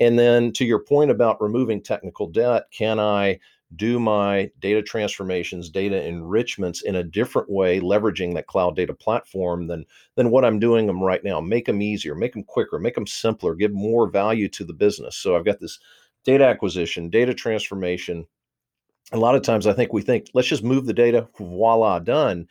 And 0.00 0.18
then 0.18 0.52
to 0.54 0.64
your 0.64 0.80
point 0.80 1.12
about 1.12 1.40
removing 1.40 1.80
technical 1.80 2.26
debt, 2.26 2.64
can 2.72 2.98
I 2.98 3.38
do 3.74 3.98
my 3.98 4.48
data 4.60 4.80
transformations, 4.80 5.68
data 5.68 6.06
enrichments 6.06 6.82
in 6.82 6.96
a 6.96 7.02
different 7.02 7.50
way, 7.50 7.80
leveraging 7.80 8.34
that 8.34 8.46
cloud 8.46 8.76
data 8.76 8.94
platform 8.94 9.66
than 9.66 9.84
than 10.14 10.30
what 10.30 10.44
I'm 10.44 10.60
doing 10.60 10.86
them 10.86 11.02
right 11.02 11.24
now? 11.24 11.40
Make 11.40 11.66
them 11.66 11.82
easier, 11.82 12.14
make 12.14 12.32
them 12.32 12.44
quicker, 12.44 12.78
make 12.78 12.94
them 12.94 13.06
simpler, 13.06 13.54
give 13.54 13.72
more 13.72 14.08
value 14.08 14.48
to 14.50 14.64
the 14.64 14.72
business. 14.72 15.16
So 15.16 15.36
I've 15.36 15.44
got 15.44 15.58
this 15.58 15.80
data 16.24 16.44
acquisition, 16.44 17.10
data 17.10 17.34
transformation, 17.34 18.26
a 19.12 19.18
lot 19.18 19.34
of 19.34 19.42
times 19.42 19.66
I 19.66 19.72
think 19.72 19.92
we 19.92 20.02
think, 20.02 20.30
let's 20.34 20.48
just 20.48 20.64
move 20.64 20.86
the 20.86 20.92
data, 20.92 21.28
voila, 21.38 21.98
done. 22.00 22.48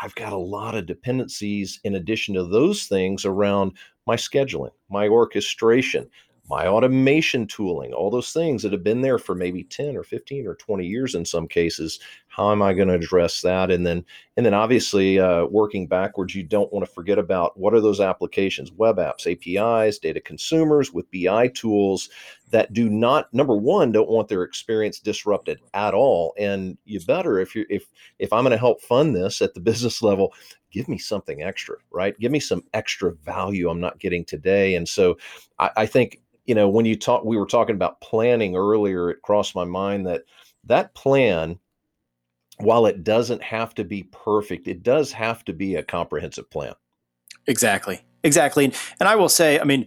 I've 0.00 0.14
got 0.14 0.32
a 0.32 0.38
lot 0.38 0.74
of 0.74 0.86
dependencies 0.86 1.80
in 1.84 1.94
addition 1.94 2.34
to 2.34 2.44
those 2.44 2.86
things 2.86 3.24
around 3.24 3.72
my 4.06 4.16
scheduling, 4.16 4.70
my 4.88 5.08
orchestration, 5.08 6.08
my 6.48 6.66
automation 6.66 7.46
tooling, 7.46 7.92
all 7.92 8.10
those 8.10 8.32
things 8.32 8.62
that 8.62 8.72
have 8.72 8.84
been 8.84 9.00
there 9.00 9.18
for 9.18 9.34
maybe 9.34 9.64
10 9.64 9.96
or 9.96 10.02
15 10.02 10.46
or 10.46 10.54
20 10.54 10.86
years 10.86 11.14
in 11.14 11.24
some 11.24 11.48
cases. 11.48 11.98
How 12.28 12.52
am 12.52 12.62
I 12.62 12.72
going 12.72 12.88
to 12.88 12.94
address 12.94 13.40
that? 13.42 13.70
And 13.70 13.86
then, 13.86 14.04
and 14.36 14.44
then 14.44 14.54
obviously, 14.54 15.18
uh, 15.18 15.46
working 15.46 15.86
backwards, 15.86 16.34
you 16.34 16.42
don't 16.42 16.72
want 16.72 16.86
to 16.86 16.92
forget 16.92 17.18
about 17.18 17.58
what 17.58 17.74
are 17.74 17.80
those 17.80 18.00
applications, 18.00 18.70
web 18.72 18.96
apps, 18.96 19.26
APIs, 19.26 19.98
data 19.98 20.20
consumers 20.20 20.92
with 20.92 21.10
BI 21.10 21.48
tools 21.48 22.10
that 22.50 22.72
do 22.72 22.88
not 22.88 23.32
number 23.34 23.56
one 23.56 23.90
don't 23.90 24.08
want 24.08 24.28
their 24.28 24.42
experience 24.42 25.00
disrupted 25.00 25.58
at 25.74 25.94
all 25.94 26.34
and 26.38 26.78
you 26.84 27.00
better 27.00 27.40
if 27.40 27.54
you 27.54 27.66
if 27.68 27.86
if 28.18 28.32
i'm 28.32 28.42
going 28.42 28.52
to 28.52 28.58
help 28.58 28.80
fund 28.82 29.14
this 29.14 29.42
at 29.42 29.54
the 29.54 29.60
business 29.66 30.02
level 30.02 30.32
give 30.70 30.88
me 30.88 30.98
something 30.98 31.42
extra 31.42 31.76
right 31.90 32.18
give 32.20 32.30
me 32.30 32.40
some 32.40 32.62
extra 32.72 33.12
value 33.12 33.68
i'm 33.68 33.80
not 33.80 33.98
getting 33.98 34.24
today 34.24 34.76
and 34.76 34.88
so 34.88 35.16
i, 35.58 35.70
I 35.76 35.86
think 35.86 36.20
you 36.46 36.54
know 36.54 36.68
when 36.68 36.86
you 36.86 36.96
talk 36.96 37.24
we 37.24 37.36
were 37.36 37.46
talking 37.46 37.74
about 37.74 38.00
planning 38.00 38.56
earlier 38.56 39.10
it 39.10 39.22
crossed 39.22 39.54
my 39.54 39.64
mind 39.64 40.06
that 40.06 40.22
that 40.64 40.94
plan 40.94 41.58
while 42.58 42.86
it 42.86 43.04
doesn't 43.04 43.42
have 43.42 43.74
to 43.74 43.84
be 43.84 44.04
perfect 44.04 44.68
it 44.68 44.82
does 44.82 45.12
have 45.12 45.44
to 45.44 45.52
be 45.52 45.74
a 45.74 45.82
comprehensive 45.82 46.50
plan 46.50 46.74
exactly 47.46 48.00
exactly 48.22 48.64
and, 48.64 49.08
i 49.08 49.14
will 49.14 49.28
say 49.28 49.58
i 49.60 49.64
mean 49.64 49.86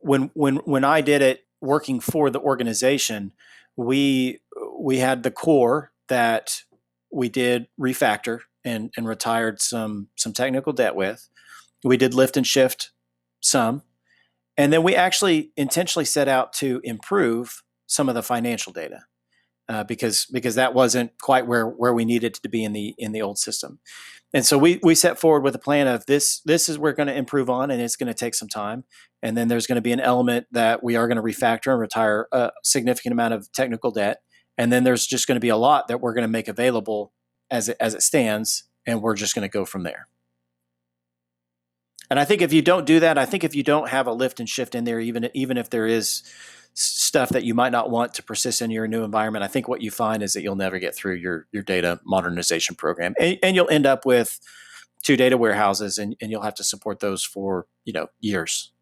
when 0.00 0.30
when 0.34 0.56
when 0.56 0.84
i 0.84 1.00
did 1.00 1.22
it 1.22 1.44
working 1.64 1.98
for 1.98 2.30
the 2.30 2.40
organization, 2.40 3.32
we 3.76 4.40
we 4.78 4.98
had 4.98 5.22
the 5.22 5.30
core 5.30 5.90
that 6.08 6.62
we 7.10 7.28
did 7.28 7.66
refactor 7.80 8.40
and, 8.64 8.92
and 8.96 9.08
retired 9.08 9.60
some 9.60 10.08
some 10.16 10.32
technical 10.32 10.72
debt 10.72 10.94
with. 10.94 11.28
We 11.82 11.96
did 11.96 12.14
lift 12.14 12.36
and 12.36 12.46
shift 12.46 12.92
some, 13.40 13.82
and 14.56 14.72
then 14.72 14.82
we 14.82 14.94
actually 14.94 15.50
intentionally 15.56 16.04
set 16.04 16.28
out 16.28 16.52
to 16.54 16.80
improve 16.84 17.62
some 17.86 18.08
of 18.08 18.14
the 18.14 18.22
financial 18.22 18.72
data 18.72 19.04
uh, 19.68 19.84
because 19.84 20.26
because 20.26 20.54
that 20.54 20.74
wasn't 20.74 21.12
quite 21.20 21.46
where 21.46 21.66
where 21.66 21.92
we 21.92 22.04
needed 22.04 22.34
to 22.34 22.48
be 22.48 22.64
in 22.64 22.72
the 22.72 22.94
in 22.98 23.12
the 23.12 23.22
old 23.22 23.38
system. 23.38 23.78
And 24.32 24.44
so 24.44 24.58
we 24.58 24.80
we 24.82 24.94
set 24.94 25.18
forward 25.18 25.42
with 25.42 25.54
a 25.54 25.60
plan 25.60 25.86
of 25.86 26.06
this 26.06 26.40
this 26.40 26.68
is 26.68 26.78
we're 26.78 26.92
going 26.92 27.06
to 27.06 27.16
improve 27.16 27.48
on 27.48 27.70
and 27.70 27.80
it's 27.80 27.96
going 27.96 28.08
to 28.08 28.14
take 28.14 28.34
some 28.34 28.48
time. 28.48 28.84
And 29.22 29.36
then 29.36 29.48
there's 29.48 29.66
going 29.66 29.76
to 29.76 29.82
be 29.82 29.92
an 29.92 30.00
element 30.00 30.46
that 30.52 30.82
we 30.82 30.96
are 30.96 31.08
going 31.08 31.16
to 31.16 31.22
refactor 31.22 31.72
and 31.72 31.80
retire 31.80 32.28
a 32.32 32.50
significant 32.62 33.12
amount 33.12 33.34
of 33.34 33.50
technical 33.52 33.90
debt. 33.90 34.18
And 34.58 34.72
then 34.72 34.84
there's 34.84 35.06
just 35.06 35.26
going 35.26 35.36
to 35.36 35.40
be 35.40 35.48
a 35.48 35.56
lot 35.56 35.88
that 35.88 36.00
we're 36.00 36.14
going 36.14 36.26
to 36.26 36.28
make 36.28 36.48
available 36.48 37.12
as 37.50 37.68
it, 37.68 37.76
as 37.80 37.94
it 37.94 38.02
stands 38.02 38.64
and 38.86 39.02
we're 39.02 39.14
just 39.14 39.34
going 39.34 39.48
to 39.48 39.48
go 39.48 39.64
from 39.64 39.82
there. 39.82 40.08
And 42.10 42.20
I 42.20 42.24
think 42.24 42.42
if 42.42 42.52
you 42.52 42.62
don't 42.62 42.84
do 42.84 43.00
that, 43.00 43.18
I 43.18 43.24
think 43.24 43.44
if 43.44 43.54
you 43.54 43.62
don't 43.62 43.88
have 43.88 44.06
a 44.06 44.12
lift 44.12 44.40
and 44.40 44.48
shift 44.48 44.74
in 44.74 44.84
there, 44.84 45.00
even 45.00 45.28
even 45.34 45.56
if 45.56 45.70
there 45.70 45.86
is 45.86 46.22
stuff 46.74 47.28
that 47.30 47.44
you 47.44 47.54
might 47.54 47.70
not 47.72 47.90
want 47.90 48.14
to 48.14 48.22
persist 48.22 48.60
in 48.60 48.70
your 48.70 48.86
new 48.88 49.04
environment, 49.04 49.44
I 49.44 49.48
think 49.48 49.68
what 49.68 49.80
you 49.80 49.90
find 49.90 50.22
is 50.22 50.32
that 50.34 50.42
you'll 50.42 50.56
never 50.56 50.78
get 50.78 50.94
through 50.94 51.14
your 51.14 51.46
your 51.52 51.62
data 51.62 52.00
modernization 52.04 52.76
program, 52.76 53.14
and, 53.18 53.38
and 53.42 53.56
you'll 53.56 53.70
end 53.70 53.86
up 53.86 54.04
with 54.04 54.38
two 55.02 55.16
data 55.16 55.36
warehouses, 55.36 55.98
and, 55.98 56.16
and 56.20 56.30
you'll 56.30 56.42
have 56.42 56.54
to 56.56 56.64
support 56.64 57.00
those 57.00 57.24
for 57.24 57.66
you 57.84 57.92
know 57.92 58.08
years. 58.20 58.72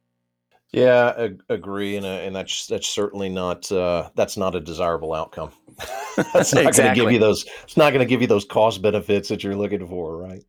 Yeah, 0.73 1.13
ag- 1.19 1.43
agree, 1.51 1.97
and 1.97 2.07
uh, 2.07 2.09
and 2.09 2.35
that's 2.35 2.67
that's 2.67 2.89
certainly 2.89 3.29
not 3.29 3.71
uh, 3.71 4.09
that's 4.15 4.39
not 4.39 4.55
a 4.55 4.61
desirable 4.61 5.13
outcome. 5.13 5.51
that's 6.33 6.55
not 6.55 6.75
going 6.75 6.89
to 6.89 6.95
give 6.95 7.13
you 7.13 7.19
those. 7.19 7.45
It's 7.65 7.77
not 7.77 7.91
going 7.91 8.01
to 8.01 8.07
give 8.07 8.23
you 8.23 8.27
those 8.27 8.47
cost 8.47 8.81
benefits 8.81 9.29
that 9.29 9.45
you're 9.45 9.57
looking 9.57 9.87
for, 9.87 10.17
right? 10.17 10.43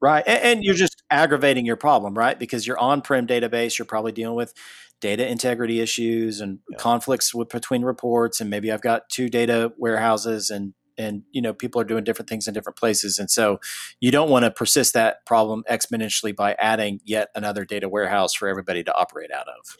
Right, 0.00 0.24
and, 0.26 0.42
and 0.42 0.64
you're 0.64 0.74
just 0.74 0.95
aggravating 1.10 1.66
your 1.66 1.76
problem, 1.76 2.14
right? 2.14 2.38
Because 2.38 2.66
your 2.66 2.78
on-prem 2.78 3.26
database, 3.26 3.78
you're 3.78 3.86
probably 3.86 4.12
dealing 4.12 4.36
with 4.36 4.54
data 5.00 5.28
integrity 5.28 5.80
issues 5.80 6.40
and 6.40 6.58
yeah. 6.70 6.78
conflicts 6.78 7.34
with, 7.34 7.48
between 7.48 7.82
reports 7.82 8.40
and 8.40 8.48
maybe 8.48 8.72
I've 8.72 8.80
got 8.80 9.08
two 9.08 9.28
data 9.28 9.72
warehouses 9.76 10.50
and 10.50 10.74
and 10.98 11.22
you 11.30 11.42
know 11.42 11.52
people 11.52 11.80
are 11.80 11.84
doing 11.84 12.04
different 12.04 12.28
things 12.28 12.48
in 12.48 12.54
different 12.54 12.78
places 12.78 13.18
and 13.18 13.30
so 13.30 13.60
you 14.00 14.10
don't 14.10 14.30
want 14.30 14.44
to 14.44 14.50
persist 14.50 14.94
that 14.94 15.24
problem 15.26 15.62
exponentially 15.70 16.34
by 16.34 16.54
adding 16.54 17.00
yet 17.04 17.28
another 17.34 17.66
data 17.66 17.88
warehouse 17.88 18.32
for 18.32 18.48
everybody 18.48 18.82
to 18.82 18.94
operate 18.94 19.30
out 19.30 19.46
of 19.48 19.76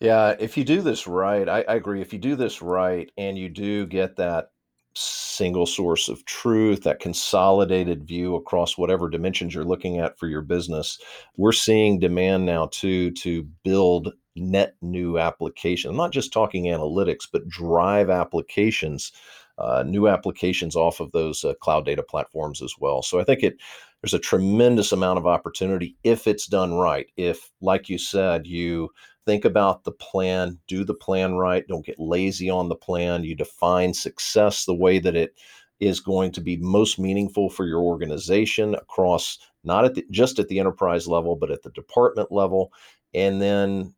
yeah 0.00 0.34
if 0.40 0.56
you 0.56 0.64
do 0.64 0.80
this 0.80 1.06
right 1.06 1.48
I, 1.48 1.60
I 1.68 1.74
agree 1.76 2.00
if 2.00 2.12
you 2.12 2.18
do 2.18 2.34
this 2.34 2.60
right 2.60 3.10
and 3.16 3.38
you 3.38 3.48
do 3.48 3.86
get 3.86 4.16
that 4.16 4.50
single 4.96 5.66
source 5.66 6.08
of 6.08 6.24
truth, 6.24 6.82
that 6.84 7.00
consolidated 7.00 8.06
view 8.06 8.34
across 8.34 8.78
whatever 8.78 9.08
dimensions 9.08 9.54
you're 9.54 9.64
looking 9.64 9.98
at 9.98 10.18
for 10.18 10.28
your 10.28 10.42
business. 10.42 10.98
We're 11.36 11.52
seeing 11.52 11.98
demand 11.98 12.46
now 12.46 12.68
too 12.70 13.10
to 13.12 13.42
build 13.64 14.12
net 14.36 14.74
new 14.82 15.18
applications. 15.18 15.90
I'm 15.90 15.96
not 15.96 16.12
just 16.12 16.32
talking 16.32 16.64
analytics, 16.64 17.28
but 17.30 17.48
drive 17.48 18.10
applications, 18.10 19.12
uh, 19.58 19.84
new 19.86 20.08
applications 20.08 20.76
off 20.76 21.00
of 21.00 21.12
those 21.12 21.44
uh, 21.44 21.54
cloud 21.60 21.84
data 21.84 22.02
platforms 22.02 22.62
as 22.62 22.74
well. 22.78 23.02
So 23.02 23.20
I 23.20 23.24
think 23.24 23.42
it 23.42 23.58
there's 24.04 24.12
a 24.12 24.18
tremendous 24.18 24.92
amount 24.92 25.18
of 25.18 25.26
opportunity 25.26 25.96
if 26.04 26.26
it's 26.26 26.46
done 26.46 26.74
right. 26.74 27.06
If, 27.16 27.50
like 27.62 27.88
you 27.88 27.96
said, 27.96 28.46
you 28.46 28.90
think 29.24 29.46
about 29.46 29.84
the 29.84 29.92
plan, 29.92 30.58
do 30.68 30.84
the 30.84 30.92
plan 30.92 31.36
right, 31.36 31.66
don't 31.66 31.86
get 31.86 31.98
lazy 31.98 32.50
on 32.50 32.68
the 32.68 32.76
plan. 32.76 33.24
You 33.24 33.34
define 33.34 33.94
success 33.94 34.66
the 34.66 34.74
way 34.74 34.98
that 34.98 35.16
it 35.16 35.38
is 35.80 36.00
going 36.00 36.32
to 36.32 36.42
be 36.42 36.58
most 36.58 36.98
meaningful 36.98 37.48
for 37.48 37.64
your 37.64 37.80
organization 37.80 38.74
across 38.74 39.38
not 39.64 39.86
at 39.86 39.94
the, 39.94 40.04
just 40.10 40.38
at 40.38 40.48
the 40.48 40.60
enterprise 40.60 41.08
level, 41.08 41.34
but 41.34 41.50
at 41.50 41.62
the 41.62 41.70
department 41.70 42.30
level, 42.30 42.74
and 43.14 43.40
then 43.40 43.94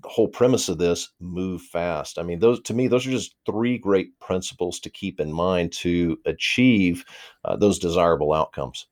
the 0.00 0.08
whole 0.08 0.28
premise 0.28 0.68
of 0.68 0.78
this 0.78 1.10
move 1.18 1.60
fast. 1.60 2.20
I 2.20 2.22
mean, 2.22 2.38
those 2.38 2.60
to 2.62 2.72
me, 2.72 2.86
those 2.86 3.04
are 3.04 3.10
just 3.10 3.34
three 3.44 3.78
great 3.78 4.16
principles 4.20 4.78
to 4.78 4.90
keep 4.90 5.18
in 5.18 5.32
mind 5.32 5.72
to 5.72 6.20
achieve 6.24 7.04
uh, 7.44 7.56
those 7.56 7.80
desirable 7.80 8.32
outcomes. 8.32 8.86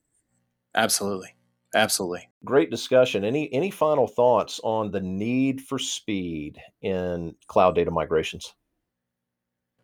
Absolutely. 0.75 1.35
Absolutely. 1.75 2.29
Great 2.45 2.71
discussion. 2.71 3.25
Any 3.25 3.53
any 3.53 3.71
final 3.71 4.07
thoughts 4.07 4.61
on 4.65 4.91
the 4.91 5.01
need 5.01 5.61
for 5.61 5.79
speed 5.79 6.59
in 6.81 7.35
cloud 7.47 7.75
data 7.75 7.91
migrations? 7.91 8.55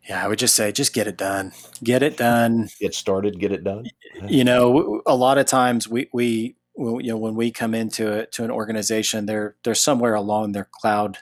Yeah, 0.08 0.22
I 0.22 0.28
would 0.28 0.38
just 0.38 0.54
say 0.54 0.72
just 0.72 0.94
get 0.94 1.06
it 1.06 1.16
done. 1.16 1.52
Get 1.82 2.02
it 2.02 2.16
done. 2.16 2.68
Get 2.80 2.94
started, 2.94 3.38
get 3.38 3.52
it 3.52 3.64
done. 3.64 3.86
You 4.26 4.44
know, 4.44 5.02
a 5.06 5.16
lot 5.16 5.38
of 5.38 5.46
times 5.46 5.88
we 5.88 6.08
we 6.12 6.56
you 6.76 7.02
know 7.08 7.18
when 7.18 7.34
we 7.34 7.50
come 7.50 7.74
into 7.74 8.10
it 8.12 8.32
to 8.32 8.44
an 8.44 8.50
organization, 8.50 9.26
they're 9.26 9.56
they're 9.64 9.74
somewhere 9.74 10.14
along 10.14 10.52
their 10.52 10.68
cloud 10.70 11.18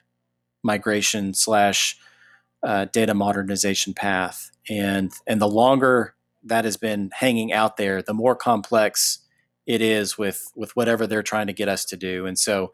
migration 0.62 1.34
slash 1.34 1.98
uh, 2.62 2.86
data 2.86 3.14
modernization 3.14 3.94
path, 3.94 4.50
and 4.68 5.12
and 5.26 5.40
the 5.40 5.48
longer 5.48 6.14
that 6.44 6.64
has 6.64 6.76
been 6.76 7.10
hanging 7.14 7.52
out 7.52 7.76
there, 7.76 8.02
the 8.02 8.14
more 8.14 8.36
complex 8.36 9.21
it 9.66 9.80
is 9.80 10.18
with 10.18 10.50
with 10.56 10.74
whatever 10.76 11.06
they're 11.06 11.22
trying 11.22 11.46
to 11.46 11.52
get 11.52 11.68
us 11.68 11.84
to 11.86 11.96
do. 11.96 12.26
And 12.26 12.38
so, 12.38 12.72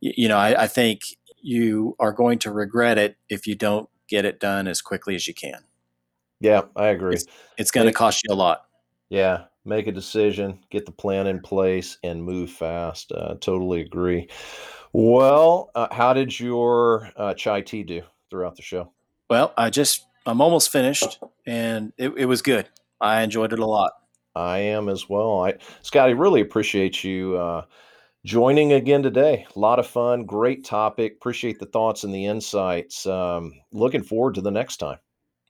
you 0.00 0.28
know, 0.28 0.38
I, 0.38 0.64
I 0.64 0.66
think 0.66 1.02
you 1.40 1.96
are 1.98 2.12
going 2.12 2.38
to 2.40 2.52
regret 2.52 2.98
it 2.98 3.16
if 3.28 3.46
you 3.46 3.54
don't 3.54 3.88
get 4.08 4.24
it 4.24 4.40
done 4.40 4.68
as 4.68 4.80
quickly 4.80 5.14
as 5.14 5.26
you 5.26 5.34
can. 5.34 5.64
Yeah, 6.40 6.62
I 6.76 6.88
agree. 6.88 7.14
It's, 7.14 7.26
it's 7.56 7.70
going 7.70 7.86
to 7.86 7.92
cost 7.92 8.22
you 8.24 8.34
a 8.34 8.36
lot. 8.36 8.64
Yeah, 9.10 9.44
make 9.64 9.86
a 9.86 9.92
decision, 9.92 10.58
get 10.70 10.86
the 10.86 10.92
plan 10.92 11.26
in 11.26 11.40
place, 11.40 11.98
and 12.02 12.22
move 12.22 12.50
fast. 12.50 13.12
Uh, 13.12 13.34
totally 13.40 13.82
agree. 13.82 14.28
Well, 14.92 15.70
uh, 15.74 15.88
how 15.90 16.12
did 16.12 16.38
your 16.38 17.10
uh, 17.16 17.34
chai 17.34 17.60
tea 17.60 17.82
do 17.82 18.02
throughout 18.30 18.56
the 18.56 18.62
show? 18.62 18.92
Well, 19.30 19.54
I 19.56 19.70
just 19.70 20.06
I'm 20.26 20.40
almost 20.40 20.70
finished, 20.70 21.18
and 21.46 21.92
it, 21.96 22.12
it 22.16 22.26
was 22.26 22.42
good. 22.42 22.68
I 23.00 23.22
enjoyed 23.22 23.52
it 23.52 23.58
a 23.58 23.66
lot. 23.66 23.92
I 24.34 24.58
am 24.58 24.88
as 24.88 25.08
well. 25.08 25.44
I 25.44 25.54
Scotty 25.82 26.14
really 26.14 26.40
appreciate 26.40 27.04
you 27.04 27.36
uh, 27.36 27.64
joining 28.24 28.72
again 28.72 29.02
today. 29.02 29.46
A 29.54 29.58
lot 29.58 29.78
of 29.78 29.86
fun, 29.86 30.24
great 30.24 30.64
topic. 30.64 31.14
Appreciate 31.16 31.58
the 31.58 31.66
thoughts 31.66 32.04
and 32.04 32.14
the 32.14 32.26
insights. 32.26 33.06
Um, 33.06 33.52
looking 33.72 34.02
forward 34.02 34.34
to 34.36 34.40
the 34.40 34.50
next 34.50 34.78
time. 34.78 34.98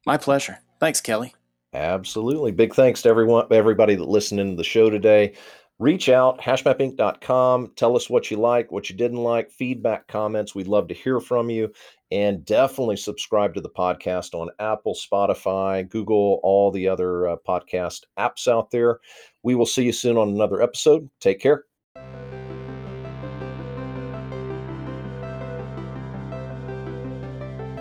My 0.07 0.17
pleasure. 0.17 0.59
Thanks, 0.81 1.01
Kelly. 1.01 1.35
Absolutely. 1.75 2.53
Big 2.53 2.75
thanks 2.75 3.03
to 3.03 3.09
everyone, 3.09 3.47
everybody 3.51 3.95
that 3.95 4.09
listened 4.09 4.39
to 4.41 4.57
the 4.57 4.65
show 4.65 4.91
today. 4.91 5.35
Reach 5.83 6.09
out, 6.09 6.41
hashmapinc.com. 6.41 7.73
Tell 7.75 7.97
us 7.97 8.09
what 8.09 8.31
you 8.31 8.37
like, 8.37 8.71
what 8.71 8.89
you 8.89 8.95
didn't 8.95 9.19
like, 9.19 9.51
feedback, 9.51 10.07
comments. 10.07 10.55
We'd 10.55 10.69
love 10.69 10.87
to 10.87 10.95
hear 10.95 11.19
from 11.19 11.51
you. 11.51 11.73
And 12.13 12.45
definitely 12.45 12.97
subscribe 12.97 13.53
to 13.55 13.61
the 13.61 13.69
podcast 13.69 14.33
on 14.33 14.49
Apple, 14.61 14.95
Spotify, 14.95 15.89
Google, 15.89 16.39
all 16.45 16.71
the 16.71 16.87
other 16.87 17.27
uh, 17.27 17.37
podcast 17.49 18.03
apps 18.17 18.47
out 18.47 18.71
there. 18.71 19.01
We 19.43 19.57
will 19.57 19.67
see 19.67 19.83
you 19.83 19.93
soon 19.93 20.17
on 20.17 20.29
another 20.29 20.63
episode. 20.63 21.11
Take 21.19 21.41
care. 21.41 21.65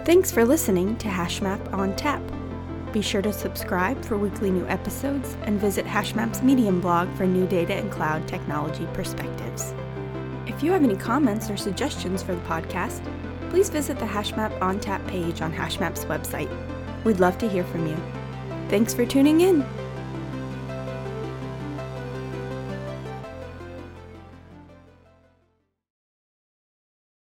Thanks 0.06 0.32
for 0.32 0.44
listening 0.44 0.98
to 0.98 1.08
HashMap 1.08 1.72
on 1.72 1.96
Tap. 1.96 2.40
Be 2.93 3.01
sure 3.01 3.21
to 3.21 3.32
subscribe 3.32 4.04
for 4.04 4.17
weekly 4.17 4.51
new 4.51 4.67
episodes 4.67 5.38
and 5.43 5.60
visit 5.60 5.86
HashMap's 5.86 6.41
Medium 6.41 6.82
blog 6.82 7.13
for 7.15 7.25
new 7.25 7.47
data 7.47 7.73
and 7.73 7.89
cloud 7.89 8.27
technology 8.27 8.86
perspectives. 8.93 9.73
If 10.45 10.62
you 10.62 10.73
have 10.73 10.84
any 10.84 10.97
comments 10.97 11.49
or 11.49 11.56
suggestions 11.56 12.21
for 12.21 12.36
the 12.36 12.41
podcast, 12.41 13.01
please 13.49 13.69
visit 13.69 13.97
the 13.97 14.06
HashMap 14.06 14.62
on 14.62 14.80
Tap 14.82 15.06
page 15.08 15.41
on 15.41 15.54
HashMap's 15.54 16.04
website. 16.06 16.49
We'd 17.06 17.21
love 17.21 17.38
to 17.38 17.47
hear 17.47 17.63
from 17.63 17.88
you. 17.88 17.97
Thanks 18.67 18.93
for 18.93 19.06
tuning 19.06 19.39
in. 19.39 19.65